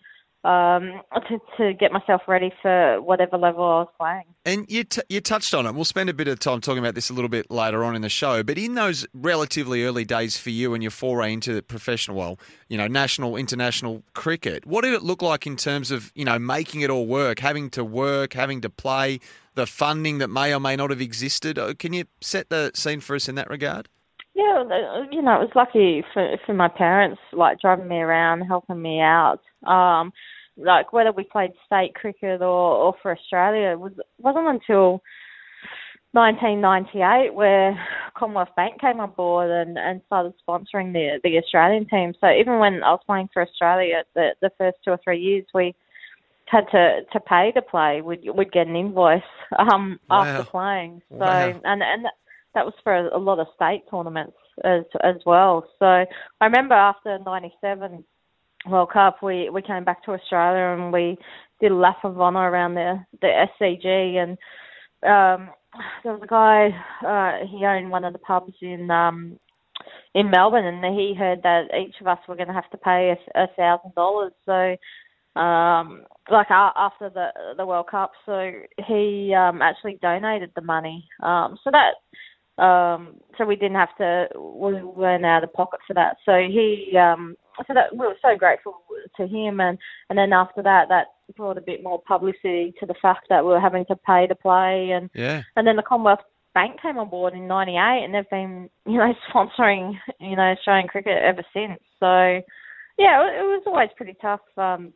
[0.47, 4.23] um, to, to get myself ready for whatever level I was playing.
[4.45, 5.75] And you, t- you touched on it.
[5.75, 8.01] We'll spend a bit of time talking about this a little bit later on in
[8.01, 8.43] the show.
[8.43, 12.77] But in those relatively early days for you and your foray into professional, well, you
[12.77, 16.79] know, national, international cricket, what did it look like in terms of, you know, making
[16.79, 19.19] it all work, having to work, having to play,
[19.55, 21.59] the funding that may or may not have existed?
[21.59, 23.89] Uh, can you set the scene for us in that regard?
[24.33, 24.63] Yeah,
[25.11, 29.01] you know, it was lucky for for my parents, like driving me around, helping me
[29.01, 29.39] out.
[29.65, 30.13] Um,
[30.57, 35.01] like whether we played state cricket or, or for Australia, it was wasn't until
[36.11, 37.77] 1998 where
[38.15, 42.13] Commonwealth Bank came on board and, and started sponsoring the the Australian team.
[42.19, 45.45] So even when I was playing for Australia, the the first two or three years
[45.53, 45.75] we
[46.45, 48.01] had to to pay to play.
[48.01, 49.21] We'd we'd get an invoice
[49.59, 50.23] um wow.
[50.23, 51.01] after playing.
[51.11, 51.61] So wow.
[51.63, 52.05] and and
[52.55, 55.67] that was for a lot of state tournaments as as well.
[55.77, 58.03] So I remember after '97
[58.69, 61.17] World Cup, we we came back to Australia and we
[61.59, 64.37] did a lap of honour around the the SCG and
[65.03, 65.49] um,
[66.03, 66.69] there was a guy.
[67.05, 69.39] Uh, he owned one of the pubs in um,
[70.15, 73.13] in Melbourne, and he heard that each of us were going to have to pay
[73.35, 74.33] a, thousand dollars.
[74.45, 74.75] So,
[75.39, 77.27] um, like after the
[77.57, 78.51] the World Cup, so
[78.87, 81.07] he um, actually donated the money.
[81.21, 81.93] Um, so that.
[82.57, 86.17] Um, so we didn't have to, we weren't out of pocket for that.
[86.25, 87.35] So he, um,
[87.67, 88.81] so that we were so grateful
[89.15, 89.77] to him, and
[90.09, 93.51] and then after that, that brought a bit more publicity to the fact that we
[93.51, 95.41] were having to pay to play, and Yeah.
[95.55, 96.21] and then the Commonwealth
[96.53, 100.87] Bank came on board in '98, and they've been, you know, sponsoring, you know, Australian
[100.87, 101.79] cricket ever since.
[101.99, 102.41] So,
[102.97, 104.93] yeah, it, it was always pretty tough um,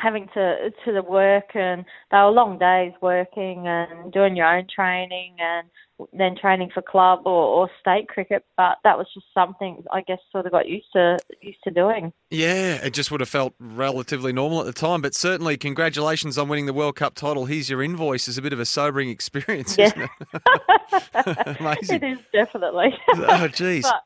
[0.00, 4.66] having to to the work, and they were long days working and doing your own
[4.74, 5.68] training, and
[6.12, 8.44] then training for club or, or state cricket.
[8.56, 12.12] But that was just something I guess sort of got used to used to doing.
[12.30, 16.48] Yeah, it just would have felt relatively normal at the time, but certainly congratulations on
[16.48, 17.46] winning the World Cup title.
[17.46, 19.86] Here's your invoice is a bit of a sobering experience, Yeah.
[19.86, 21.56] isn't it?
[21.60, 22.02] Amazing.
[22.02, 22.94] It is definitely.
[23.14, 23.84] Oh, geez.
[23.84, 24.02] But,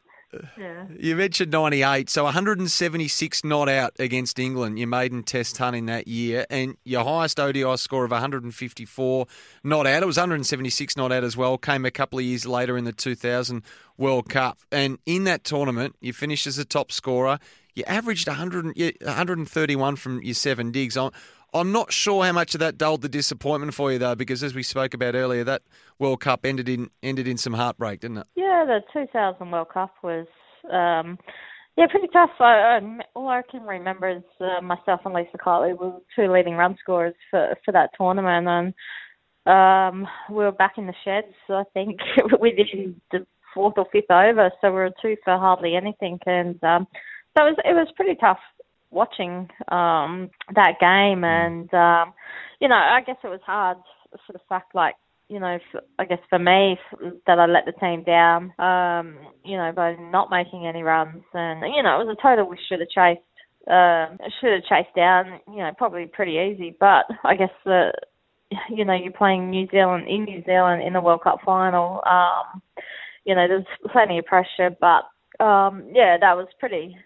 [0.57, 0.87] yeah.
[0.99, 6.07] You mentioned 98, so 176 not out against England, your maiden test hunt in that
[6.09, 9.27] year, and your highest ODI score of 154
[9.65, 10.03] not out.
[10.03, 12.93] It was 176 not out as well, came a couple of years later in the
[12.93, 13.63] 2000
[13.97, 14.59] World Cup.
[14.73, 17.39] And in that tournament, you finished as a top scorer.
[17.75, 20.97] You averaged 100, 131 from your seven digs.
[20.97, 21.11] I'm,
[21.53, 24.55] I'm not sure how much of that dulled the disappointment for you, though, because as
[24.55, 25.63] we spoke about earlier, that
[25.99, 28.27] World Cup ended in ended in some heartbreak, didn't it?
[28.37, 30.27] Yeah, the 2000 World Cup was,
[30.71, 31.19] um,
[31.77, 32.31] yeah, pretty tough.
[32.39, 32.81] I, I,
[33.15, 37.15] all I can remember is uh, myself and Lisa Keightley were two leading run scorers
[37.31, 38.75] for for that tournament, and
[39.47, 41.35] um, we were back in the sheds.
[41.49, 41.99] I think
[42.41, 46.87] within the fourth or fifth over, so we were two for hardly anything, and um,
[47.37, 48.39] so it was it was pretty tough
[48.91, 52.13] watching um, that game, and um,
[52.61, 53.79] you know, I guess it was hard
[54.27, 54.95] for the fact like
[55.31, 55.59] you know,
[55.99, 56.77] I guess for me
[57.29, 61.61] that I let the team down, um, you know, by not making any runs, and
[61.73, 63.23] you know, it was a total we should have chased,
[63.71, 67.93] um, should have chased down, you know, probably pretty easy, but I guess the,
[68.71, 72.61] you know, you're playing New Zealand in New Zealand in the World Cup final, um,
[73.25, 75.05] you know, there's plenty of pressure, but
[75.45, 76.97] um, yeah, that was pretty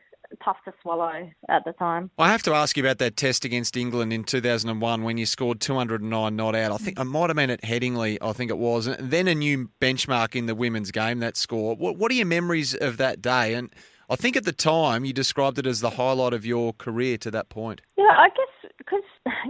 [0.43, 2.11] tough to swallow at the time.
[2.19, 5.61] I have to ask you about that test against England in 2001 when you scored
[5.61, 6.73] 209 not out.
[6.73, 9.35] I think I might have been at Headingley, I think it was, and then a
[9.35, 11.77] new benchmark in the women's game, that score.
[11.77, 13.55] What, what are your memories of that day?
[13.55, 13.71] And
[14.09, 17.31] I think at the time you described it as the highlight of your career to
[17.31, 17.81] that point.
[17.97, 19.03] Yeah, I guess because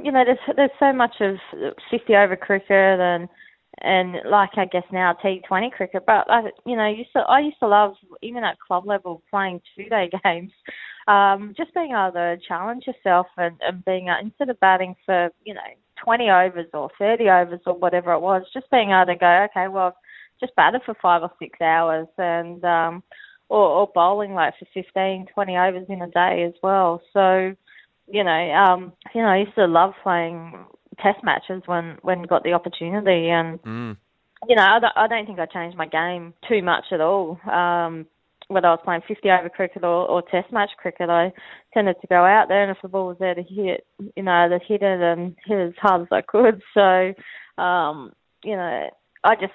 [0.02, 1.36] you know there's there's so much of
[1.90, 3.28] fifty over cricket and
[3.80, 7.40] and like I guess now T Twenty cricket, but I you know used to I
[7.40, 10.52] used to love even at club level playing two day games,
[11.08, 15.30] um, just being able to challenge yourself and and being uh, instead of batting for
[15.44, 15.60] you know
[16.02, 19.68] twenty overs or thirty overs or whatever it was, just being able to go okay
[19.68, 23.02] well I've just batted for five or six hours and um
[23.50, 27.02] or, or bowling like for 15, 20 overs in a day as well.
[27.12, 27.54] So
[28.06, 30.52] you know, um, you know, I used to love playing
[31.02, 33.96] test matches when when got the opportunity, and Mm.
[34.48, 37.40] you know, I don't, I don't think I changed my game too much at all.
[37.50, 38.06] Um,
[38.48, 41.32] whether I was playing 50 over cricket or, or test match cricket, I
[41.72, 44.48] tended to go out there, and if the ball was there to hit, you know,
[44.48, 46.60] to hit it and hit it as hard as I could.
[46.74, 47.14] So,
[47.62, 48.90] um, you know,
[49.24, 49.52] I just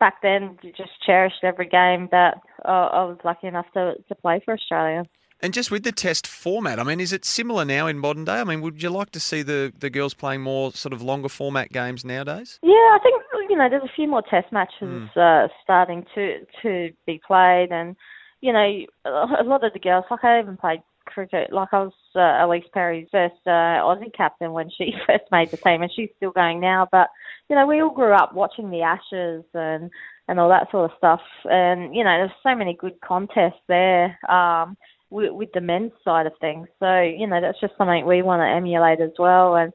[0.00, 4.40] back then just cherished every game that uh, I was lucky enough to to play
[4.44, 5.04] for Australia.
[5.42, 8.40] And just with the test format, I mean, is it similar now in modern day?
[8.40, 11.28] I mean, would you like to see the, the girls playing more sort of longer
[11.28, 12.60] format games nowadays?
[12.62, 16.90] Yeah, I think you know there's a few more test matches uh, starting to to
[17.06, 17.96] be played, and
[18.40, 20.04] you know a lot of the girls.
[20.10, 21.52] Like I even played cricket.
[21.52, 23.50] Like I was uh, Ellyse Perry's first uh,
[23.82, 26.86] Aussie captain when she first made the team, and she's still going now.
[26.90, 27.08] But
[27.50, 29.90] you know we all grew up watching the Ashes and
[30.28, 34.18] and all that sort of stuff, and you know there's so many good contests there.
[34.30, 34.76] Um,
[35.12, 36.66] with, with the men's side of things.
[36.80, 39.54] So, you know, that's just something we want to emulate as well.
[39.56, 39.72] And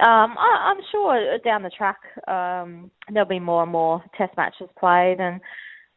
[0.00, 4.68] um, I, I'm sure down the track um, there'll be more and more test matches
[4.78, 5.20] played.
[5.20, 5.40] And,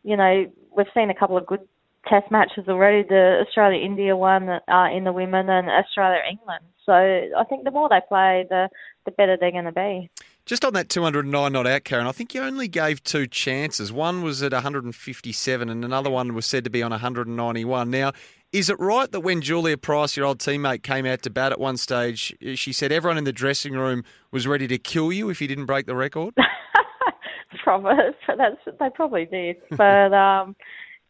[0.03, 1.61] you know, we've seen a couple of good
[2.07, 6.65] test matches already the Australia India one uh, in the women and Australia England.
[6.85, 8.69] So I think the more they play, the,
[9.05, 10.09] the better they're going to be.
[10.45, 13.91] Just on that 209 not out, Karen, I think you only gave two chances.
[13.93, 17.91] One was at 157 and another one was said to be on 191.
[17.91, 18.11] Now,
[18.51, 21.59] is it right that when Julia Price, your old teammate, came out to bat at
[21.59, 25.41] one stage, she said everyone in the dressing room was ready to kill you if
[25.41, 26.33] you didn't break the record?
[27.63, 27.93] probably
[28.27, 30.55] that's they probably did, but um,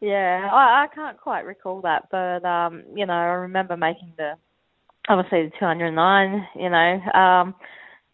[0.00, 4.34] yeah, I, I can't quite recall that, but um, you know, I remember making the
[5.08, 6.46] obviously the 209.
[6.56, 7.54] You know, um,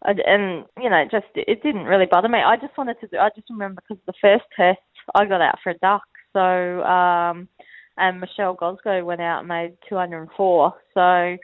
[0.03, 2.39] and you know, just it didn't really bother me.
[2.39, 3.07] I just wanted to.
[3.07, 4.79] Do, I just remember because the first test
[5.15, 7.47] I got out for a duck, so um,
[7.99, 10.73] and Michelle Goszko went out and made 204.
[10.93, 11.37] So, uh,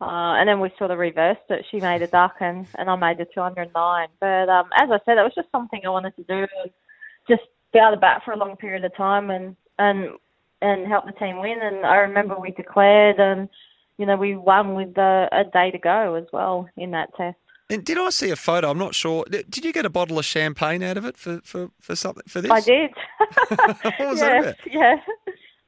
[0.00, 1.64] and then we sort of reversed it.
[1.70, 4.08] She made a duck and and I made the 209.
[4.18, 6.46] But um, as I said, it was just something I wanted to do,
[7.28, 7.42] just
[7.72, 10.10] be able to bat for a long period of time and and
[10.60, 11.58] and help the team win.
[11.62, 13.48] And I remember we declared and
[13.98, 17.36] you know we won with a, a day to go as well in that test.
[17.70, 18.68] And did I see a photo?
[18.68, 19.24] I'm not sure.
[19.30, 22.40] Did you get a bottle of champagne out of it for, for, for something for
[22.40, 22.50] this?
[22.50, 22.90] I did.
[23.48, 24.54] what was yeah, that about?
[24.68, 24.96] Yeah.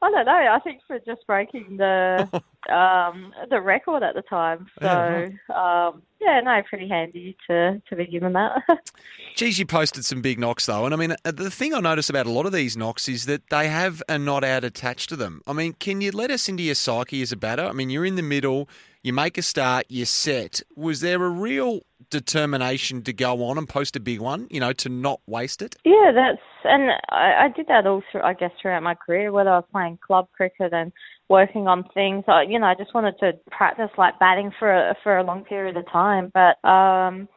[0.02, 0.32] I don't know.
[0.32, 2.28] I think for just breaking the
[2.70, 4.66] um, the record at the time.
[4.80, 8.62] So Yeah, um, yeah, no, pretty handy to to be given that.
[9.34, 12.08] Geez, you posted some big knocks though, and I mean, uh, the thing I notice
[12.08, 15.16] about a lot of these knocks is that they have a not out attached to
[15.16, 15.42] them.
[15.46, 17.64] I mean, can you let us into your psyche as a batter?
[17.64, 18.68] I mean, you're in the middle,
[19.02, 20.62] you make a start, you're set.
[20.76, 24.46] Was there a real determination to go on and post a big one?
[24.50, 25.76] You know, to not waste it.
[25.84, 28.22] Yeah, that's and I, I did that all through.
[28.22, 30.92] I guess throughout my career, whether I was playing club cricket and
[31.28, 32.24] working on things.
[32.28, 35.44] I, you know, I just wanted to practice like batting for a, for a long
[35.44, 36.30] period of time.
[36.32, 37.28] But um,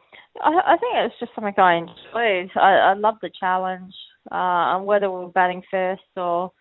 [0.42, 2.50] I, I think it was just something I enjoyed.
[2.56, 3.94] I, I love the challenge,
[4.30, 6.52] uh, whether we were batting first or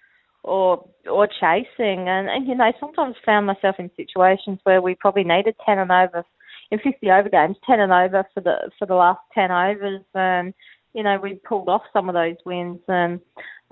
[0.44, 2.08] or or chasing.
[2.08, 5.92] And, and you know, sometimes found myself in situations where we probably needed ten and
[5.92, 6.24] over
[6.72, 10.54] in 50 over games, 10 and over for the for the last 10 overs, and
[10.94, 13.20] you know we pulled off some of those wins, and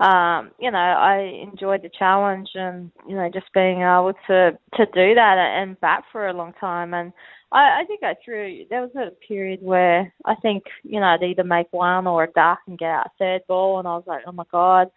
[0.00, 4.86] um, you know I enjoyed the challenge, and you know just being able to to
[4.86, 7.12] do that and bat for a long time, and
[7.52, 8.64] I, I did go through.
[8.70, 12.32] There was a period where I think you know I'd either make one or a
[12.32, 14.88] duck and get out third ball, and I was like, oh my god.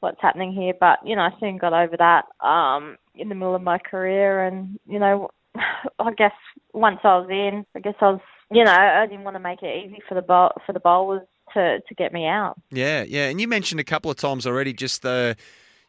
[0.00, 0.74] What's happening here?
[0.78, 4.44] But you know, I soon got over that um, in the middle of my career,
[4.44, 5.30] and you know,
[5.98, 6.34] I guess
[6.74, 8.20] once I was in, I guess I was,
[8.52, 11.26] you know, I didn't want to make it easy for the bowl, for the bowlers
[11.54, 12.54] to to get me out.
[12.70, 13.28] Yeah, yeah.
[13.28, 15.36] And you mentioned a couple of times already just the,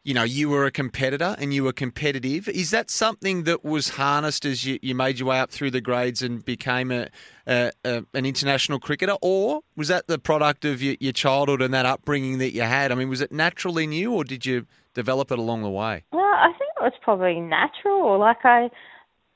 [0.03, 2.47] you know, you were a competitor and you were competitive.
[2.47, 5.81] Is that something that was harnessed as you, you made your way up through the
[5.81, 7.09] grades and became a,
[7.47, 11.73] a, a an international cricketer, or was that the product of your, your childhood and
[11.73, 12.91] that upbringing that you had?
[12.91, 16.03] I mean, was it natural in you, or did you develop it along the way?
[16.11, 18.19] Well, I think it was probably natural.
[18.19, 18.69] Like I,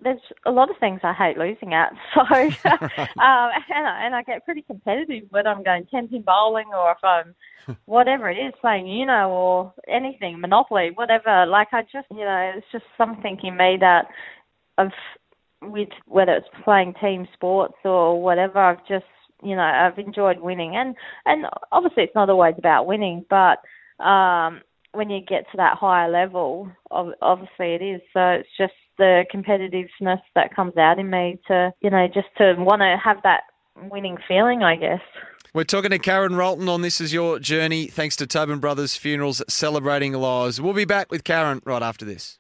[0.02, 1.92] there's a lot of things I hate losing at.
[2.14, 6.68] So, um, and, I, and I get pretty competitive whether I'm going 10 pin bowling
[6.74, 7.36] or if I'm
[7.86, 11.46] whatever it is, playing Uno or anything, Monopoly, whatever.
[11.46, 14.08] Like I just, you know, it's just something in me that
[14.78, 14.92] I've,
[15.62, 19.06] with whether it's playing team sports or whatever, I've just,
[19.44, 20.76] you know, I've enjoyed winning.
[20.76, 23.60] And, and obviously it's not always about winning, but,
[24.04, 24.62] um,
[24.94, 28.02] when you get to that higher level, obviously it is.
[28.14, 32.54] So it's just the competitiveness that comes out in me to, you know, just to
[32.60, 33.42] want to have that
[33.92, 35.02] winning feeling, I guess.
[35.54, 39.42] We're talking to Karen Rolton on This Is Your Journey, thanks to Tobin Brothers Funerals
[39.50, 40.62] Celebrating Lives.
[40.62, 42.38] We'll be back with Karen right after this.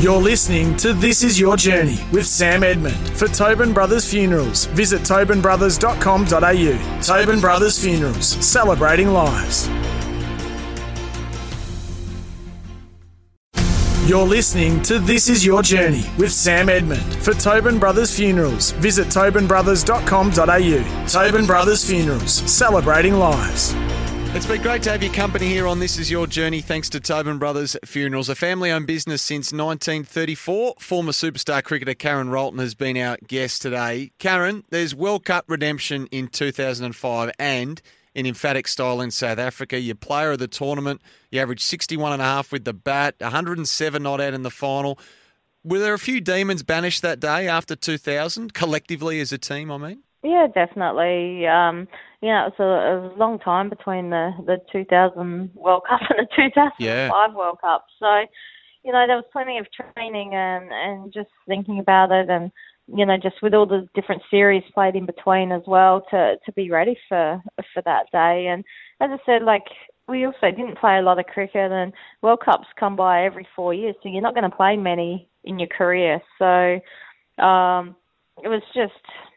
[0.00, 2.96] You're listening to This Is Your Journey with Sam Edmund.
[3.18, 7.00] For Tobin Brothers Funerals, visit tobinbrothers.com.au.
[7.02, 9.68] Tobin Brothers Funerals, celebrating lives.
[14.08, 17.16] You're listening to This Is Your Journey with Sam Edmund.
[17.16, 21.06] For Tobin Brothers Funerals, visit tobinbrothers.com.au.
[21.06, 23.74] Tobin Brothers Funerals, celebrating lives.
[24.34, 27.00] It's been great to have your company here on This Is Your Journey, thanks to
[27.00, 30.76] Tobin Brothers Funerals, a family owned business since 1934.
[30.80, 34.12] Former superstar cricketer Karen Rolton has been our guest today.
[34.18, 37.82] Karen, there's World Cup redemption in 2005 and
[38.14, 39.78] in emphatic style in South Africa.
[39.78, 41.00] You're player of the tournament.
[41.30, 44.98] You averaged 61 and a half with the bat, 107 not out in the final.
[45.64, 49.76] Were there a few demons banished that day after 2000, collectively as a team, I
[49.76, 50.02] mean?
[50.22, 51.46] Yeah, definitely.
[51.46, 51.86] Um,
[52.22, 55.82] you know, it was, a, it was a long time between the, the 2000 World
[55.88, 57.34] Cup and the 2005 Yeah.
[57.34, 57.86] World Cup.
[57.98, 58.24] So,
[58.84, 62.50] you know, there was plenty of training and, and just thinking about it and,
[62.94, 66.52] you know, just with all the different series played in between as well to, to
[66.52, 67.42] be ready for,
[67.74, 68.48] for that day.
[68.48, 68.64] And
[69.00, 69.64] as I said, like,
[70.08, 73.74] we also didn't play a lot of cricket and World Cups come by every four
[73.74, 76.20] years, so you're not going to play many in your career.
[76.38, 76.80] So,
[77.44, 77.94] um,
[78.42, 78.92] it was just,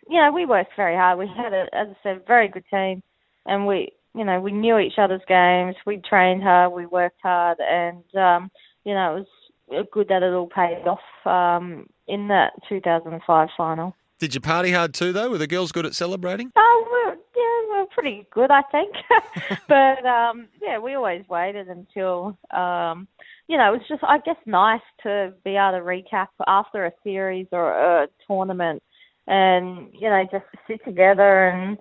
[0.08, 1.20] you know, we worked very hard.
[1.20, 3.02] We had, a, as I said, very good team,
[3.46, 5.76] and we, you know, we knew each other's games.
[5.86, 8.50] We trained hard, we worked hard, and um,
[8.84, 9.28] you know, it
[9.70, 13.96] was good that it all paid off um, in that 2005 final.
[14.20, 15.32] Did you party hard too, though?
[15.32, 16.52] Were the girls good at celebrating?
[16.56, 18.94] Oh, we're, yeah, we're pretty good, I think.
[19.68, 23.08] but um, yeah, we always waited until um,
[23.48, 26.92] you know, it was just, I guess, nice to be able to recap after a
[27.04, 28.84] series or a tournament
[29.28, 31.78] and you know just sit together and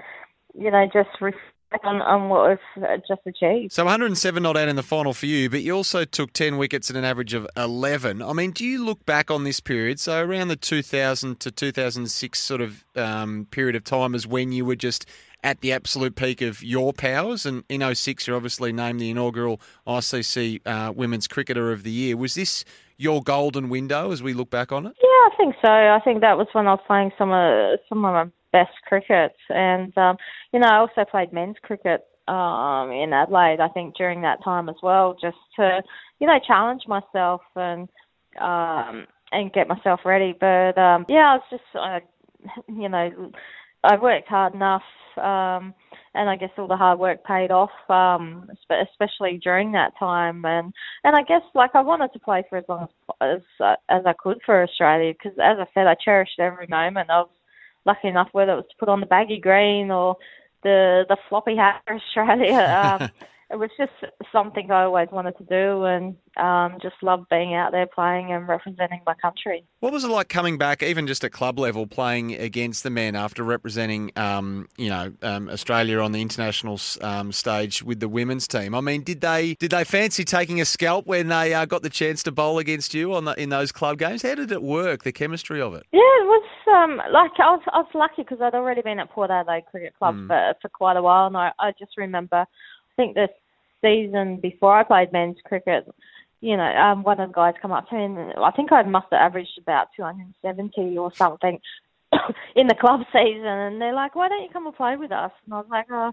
[0.54, 1.44] you know just reflect
[1.84, 3.72] on, on what we've just achieved.
[3.72, 6.90] So 107 not out in the final for you, but you also took 10 wickets
[6.90, 8.22] at an average of 11.
[8.22, 12.38] I mean, do you look back on this period, so around the 2000 to 2006
[12.38, 15.06] sort of um, period of time, as when you were just
[15.42, 17.46] at the absolute peak of your powers?
[17.46, 22.16] And in 06, you're obviously named the inaugural ICC uh, Women's Cricketer of the Year.
[22.16, 22.64] Was this
[22.96, 24.94] your golden window as we look back on it?
[25.02, 25.70] Yeah, I think so.
[25.70, 29.32] I think that was when I was playing some of some of my best cricket,
[29.48, 30.16] and um,
[30.52, 33.60] you know, I also played men's cricket um, in Adelaide.
[33.60, 35.82] I think during that time as well, just to
[36.18, 37.88] you know challenge myself and
[38.40, 40.34] um, and get myself ready.
[40.38, 42.00] But um, yeah, I was just uh,
[42.68, 43.32] you know
[43.84, 44.82] I worked hard enough.
[45.16, 45.74] Um,
[46.14, 50.44] and I guess all the hard work paid off, um, especially during that time.
[50.44, 50.72] And
[51.04, 52.88] and I guess like I wanted to play for as long
[53.20, 57.08] as as, as I could for Australia because, as I said, I cherished every moment.
[57.08, 57.28] Was
[57.86, 60.16] lucky enough whether it was to put on the baggy green or
[60.62, 62.98] the the floppy hat for Australia.
[63.00, 63.10] Um,
[63.50, 63.92] it was just
[64.30, 68.46] something I always wanted to do, and um, just loved being out there playing and
[68.46, 69.64] representing my country.
[69.80, 73.16] What was it like coming back, even just at club level, playing against the men
[73.16, 78.46] after representing, um, you know, um, Australia on the international um, stage with the women's
[78.46, 78.72] team?
[78.74, 81.90] I mean, did they did they fancy taking a scalp when they uh, got the
[81.90, 84.22] chance to bowl against you on the, in those club games?
[84.22, 85.02] How did it work?
[85.02, 85.84] The chemistry of it?
[85.90, 89.10] Yeah, it was um, like I was I was lucky because I'd already been at
[89.10, 90.26] Port Adelaide Cricket Club mm.
[90.28, 92.46] for for quite a while, and I, I just remember
[93.00, 93.28] think the
[93.82, 95.86] season before I played men's cricket,
[96.40, 98.82] you know, um, one of the guys come up to me and I think I
[98.82, 101.58] must have averaged about 270 or something
[102.56, 105.32] in the club season, and they're like, "Why don't you come and play with us?"
[105.44, 106.12] And I was like, "Oh."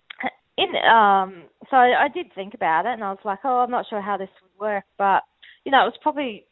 [0.57, 3.71] In, um, so I, I did think about it, and I was like, "Oh, I'm
[3.71, 5.23] not sure how this would work," but
[5.65, 6.45] you know, it was probably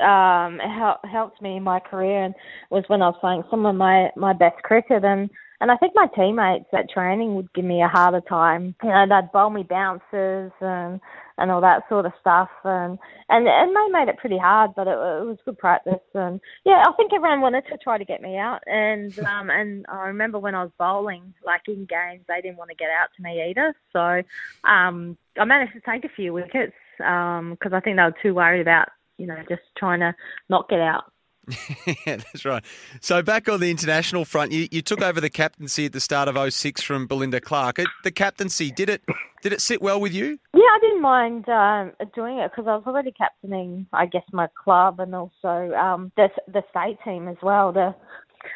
[0.00, 2.34] um, it helped me in my career, and
[2.70, 5.30] was when I was playing some of my my best cricket, and
[5.60, 8.74] and I think my teammates at training would give me a harder time.
[8.82, 11.00] You know, they'd bowl me bounces and
[11.38, 12.98] and all that sort of stuff, and
[13.28, 15.94] and and they made it pretty hard, but it, it was good practice.
[16.14, 18.60] And yeah, I think everyone wanted to try to get me out.
[18.66, 22.70] And um and I remember when I was bowling, like in games, they didn't want
[22.70, 23.74] to get out to me either.
[23.92, 24.22] So
[24.68, 28.34] um I managed to take a few wickets um because I think they were too
[28.34, 28.88] worried about
[29.18, 30.14] you know just trying to
[30.48, 31.04] not get out.
[31.86, 32.64] yeah, that's right.
[33.00, 36.28] So back on the international front, you, you took over the captaincy at the start
[36.28, 37.78] of 06 from Belinda Clark.
[38.02, 39.02] The captaincy did it
[39.42, 40.38] did it sit well with you?
[40.54, 44.48] Yeah, I didn't mind um, doing it because I was already captaining, I guess, my
[44.62, 47.94] club and also um, the the state team as well, the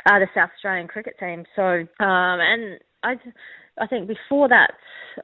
[0.06, 1.44] uh, the South Australian cricket team.
[1.54, 1.86] So um,
[2.40, 3.14] and I.
[3.80, 4.72] I think before that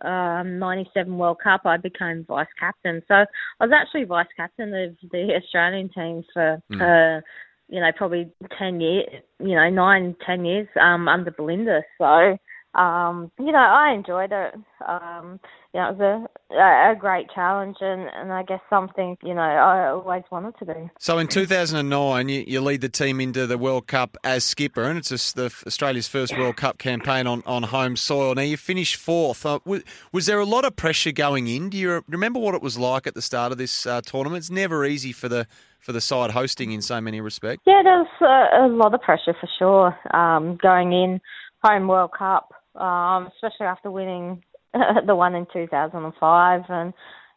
[0.00, 3.02] um, 97 World Cup, I became vice captain.
[3.06, 3.26] So I
[3.60, 7.18] was actually vice captain of the Australian team for mm.
[7.18, 7.20] uh,
[7.68, 9.06] you know, probably 10 years,
[9.40, 11.82] you know, nine, ten years um, under Belinda.
[11.98, 12.36] So,
[12.76, 14.54] um, you know, I enjoyed it.
[14.86, 15.40] Um,
[15.72, 19.40] you know, it was a, a great challenge and, and I guess something, you know,
[19.40, 20.90] I always wanted to do.
[20.98, 24.98] So in 2009, you, you lead the team into the World Cup as skipper, and
[24.98, 28.34] it's just the, Australia's first World Cup campaign on, on home soil.
[28.34, 29.44] Now, you finished fourth.
[29.44, 31.70] Uh, was, was, there a lot of pressure going in?
[31.70, 34.38] Do you remember what it was like at the start of this uh, tournament?
[34.38, 35.46] It's never easy for the
[35.78, 37.62] for the side hosting in so many respects?
[37.64, 41.20] Yeah, there's a, a lot of pressure for sure um, going in
[41.62, 44.42] home World Cup, um, especially after winning
[45.06, 46.92] the one in 2005, and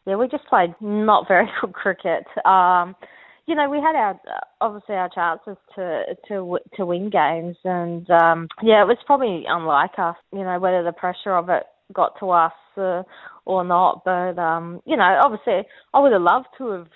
[0.06, 2.24] yeah, we just played not very good cricket.
[2.44, 2.94] Um,
[3.46, 4.20] you know, we had our
[4.60, 9.98] obviously our chances to to to win games, and um, yeah, it was probably unlike
[9.98, 10.16] us.
[10.32, 13.02] You know, whether the pressure of it got to us uh,
[13.44, 16.86] or not, but um, you know, obviously, I would have loved to have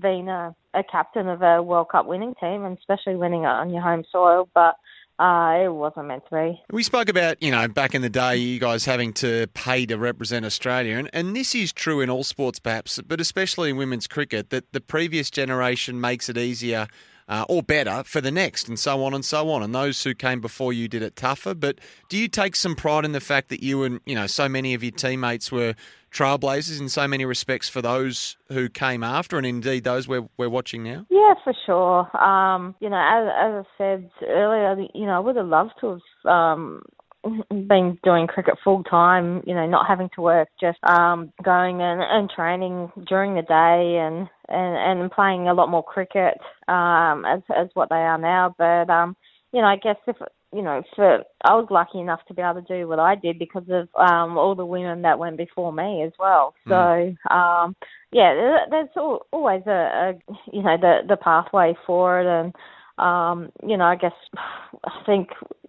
[0.00, 3.70] been a, a captain of a World Cup winning team, and especially winning it on
[3.70, 4.48] your home soil.
[4.54, 4.76] But
[5.20, 6.62] uh, it wasn't meant to be.
[6.72, 9.98] We spoke about, you know, back in the day, you guys having to pay to
[9.98, 10.96] represent Australia.
[10.96, 14.72] And, and this is true in all sports, perhaps, but especially in women's cricket, that
[14.72, 16.88] the previous generation makes it easier
[17.30, 19.62] uh, or better for the next, and so on and so on.
[19.62, 21.54] And those who came before you did it tougher.
[21.54, 21.78] But
[22.08, 24.74] do you take some pride in the fact that you and, you know, so many
[24.74, 25.74] of your teammates were
[26.10, 30.48] trailblazers in so many respects for those who came after, and indeed those we're we're
[30.48, 31.06] watching now?
[31.08, 32.16] Yeah, for sure.
[32.20, 36.00] Um, you know, as, as I said earlier, you know, I would have loved to
[36.24, 36.82] have um,
[37.50, 42.02] been doing cricket full time, you know, not having to work, just um, going and,
[42.02, 46.34] and training during the day and, and, and playing a lot more cricket
[46.68, 48.54] um, as as what they are now.
[48.58, 49.16] But um,
[49.52, 50.16] you know, I guess if
[50.52, 53.38] you know, for I was lucky enough to be able to do what I did
[53.38, 56.54] because of um, all the women that went before me as well.
[56.66, 57.16] So mm.
[57.30, 57.76] um,
[58.12, 60.12] yeah, there's always a, a
[60.52, 62.54] you know the the pathway for it, and
[62.98, 64.12] um, you know, I guess
[64.84, 65.28] I think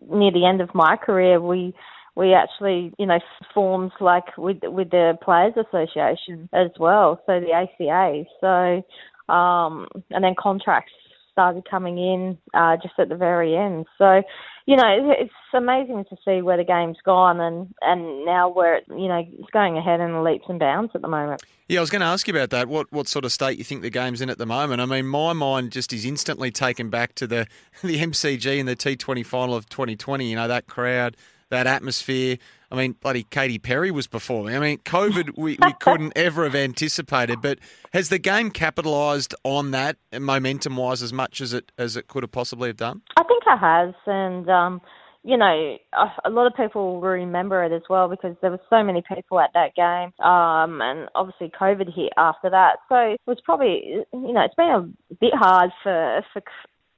[0.09, 1.73] near the end of my career, we
[2.15, 3.19] we actually, you know,
[3.53, 8.23] formed like with with the Players Association as well, so the ACA.
[8.39, 10.91] So, um, and then contracts
[11.31, 13.85] started coming in uh, just at the very end.
[13.97, 14.21] So,
[14.65, 18.85] you know, it's amazing to see where the game's gone and, and now where, it,
[18.89, 21.41] you know, it's going ahead in leaps and bounds at the moment.
[21.67, 22.67] Yeah, I was going to ask you about that.
[22.67, 24.81] What what sort of state you think the game's in at the moment?
[24.81, 27.47] I mean, my mind just is instantly taken back to the,
[27.81, 30.29] the MCG and the T20 final of 2020.
[30.29, 31.15] You know, that crowd,
[31.51, 32.37] that atmosphere.
[32.71, 34.55] I mean, bloody Katy Perry was performing.
[34.55, 37.41] I mean, COVID, we, we couldn't ever have anticipated.
[37.41, 37.59] But
[37.93, 42.23] has the game capitalised on that momentum wise as much as it as it could
[42.23, 43.01] have possibly have done?
[43.17, 44.81] I think it has, and um,
[45.23, 45.77] you know,
[46.25, 49.39] a lot of people will remember it as well because there were so many people
[49.39, 52.77] at that game, um, and obviously COVID hit after that.
[52.89, 54.69] So it was probably, you know, it's been
[55.11, 56.41] a bit hard for for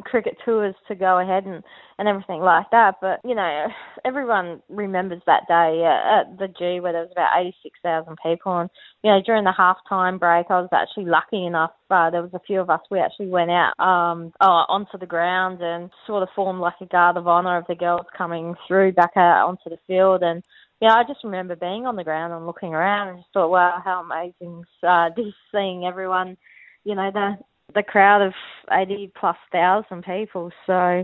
[0.03, 1.63] cricket tours to go ahead and,
[1.97, 2.95] and everything like that.
[3.01, 3.67] But, you know,
[4.05, 8.59] everyone remembers that day at the G where there was about 86,000 people.
[8.59, 8.69] And,
[9.03, 11.71] you know, during the halftime break, I was actually lucky enough.
[11.89, 15.05] Uh, there was a few of us, we actually went out um, uh, onto the
[15.05, 18.93] ground and sort of formed like a guard of honour of the girls coming through
[18.93, 20.23] back out onto the field.
[20.23, 20.43] And,
[20.81, 23.49] you know, I just remember being on the ground and looking around and just thought,
[23.49, 26.35] wow, how amazing uh, just seeing everyone,
[26.83, 27.37] you know, the
[27.75, 28.33] the crowd of
[28.71, 30.51] 80 plus thousand people.
[30.65, 31.03] So,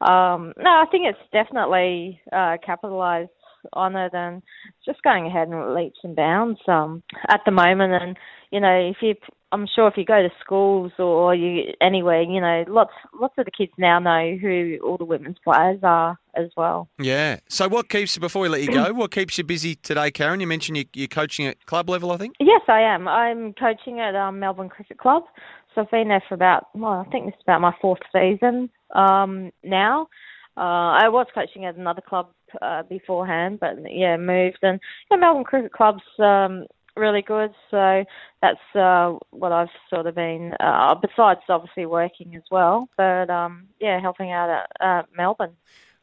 [0.00, 3.30] um, no, I think it's definitely uh, capitalised
[3.74, 4.42] on it and
[4.86, 7.92] just going ahead in leaps and bounds um, at the moment.
[7.92, 8.16] And,
[8.50, 9.14] you know, if you
[9.52, 13.46] I'm sure if you go to schools or you anywhere, you know, lots lots of
[13.46, 16.88] the kids now know who all the women's players are as well.
[17.00, 17.40] Yeah.
[17.48, 18.92] So what keeps you before we let you go?
[18.92, 20.40] what keeps you busy today, Karen?
[20.40, 22.36] You mentioned you, you're coaching at club level, I think.
[22.38, 23.08] Yes, I am.
[23.08, 25.24] I'm coaching at um, Melbourne Cricket Club.
[25.74, 28.70] So I've been there for about well, I think this is about my fourth season
[28.94, 30.08] um, now.
[30.56, 35.44] Uh, I was coaching at another club uh, beforehand, but yeah, moved and yeah, Melbourne
[35.44, 36.66] Cricket Club's um,
[36.96, 37.52] really good.
[37.70, 38.04] So
[38.42, 43.68] that's uh, what I've sort of been, uh, besides obviously working as well, but um,
[43.80, 45.56] yeah, helping out at uh, Melbourne.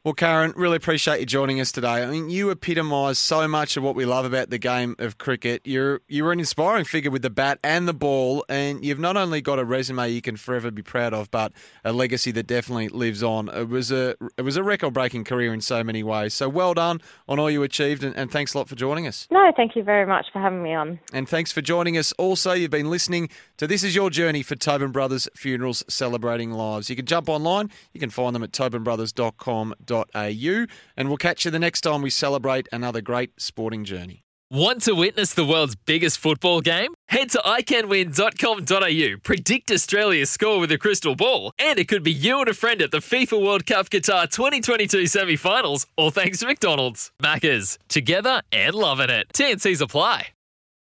[0.08, 2.02] Well, Karen, really appreciate you joining us today.
[2.02, 5.64] I mean, you epitomise so much of what we love about the game of cricket.
[5.66, 9.42] You're you're an inspiring figure with the bat and the ball, and you've not only
[9.42, 11.52] got a resume you can forever be proud of, but
[11.84, 13.50] a legacy that definitely lives on.
[13.50, 16.34] It was a it was a record breaking career in so many ways.
[16.34, 19.28] So well done on all you achieved, and, and thanks a lot for joining us.
[19.30, 21.02] No, thank you very much for having me on.
[21.12, 22.14] And thanks for joining us.
[22.18, 23.28] Also, you've been listening
[23.58, 26.90] to This Is Your Journey for Tobin Brothers Funerals Celebrating Lives.
[26.90, 27.70] You can jump online.
[27.92, 32.68] You can find them at tobinbrothers.com.au and we'll catch you the next time we celebrate
[32.72, 34.24] another great sporting journey.
[34.50, 36.94] Want to witness the world's biggest football game?
[37.10, 42.40] Head to iCanWin.com.au, predict Australia's score with a crystal ball, and it could be you
[42.40, 46.46] and a friend at the FIFA World Cup Qatar 2022 semi finals, all thanks to
[46.46, 47.12] McDonald's.
[47.22, 49.28] Maccas, together and loving it.
[49.34, 50.28] TNCs apply.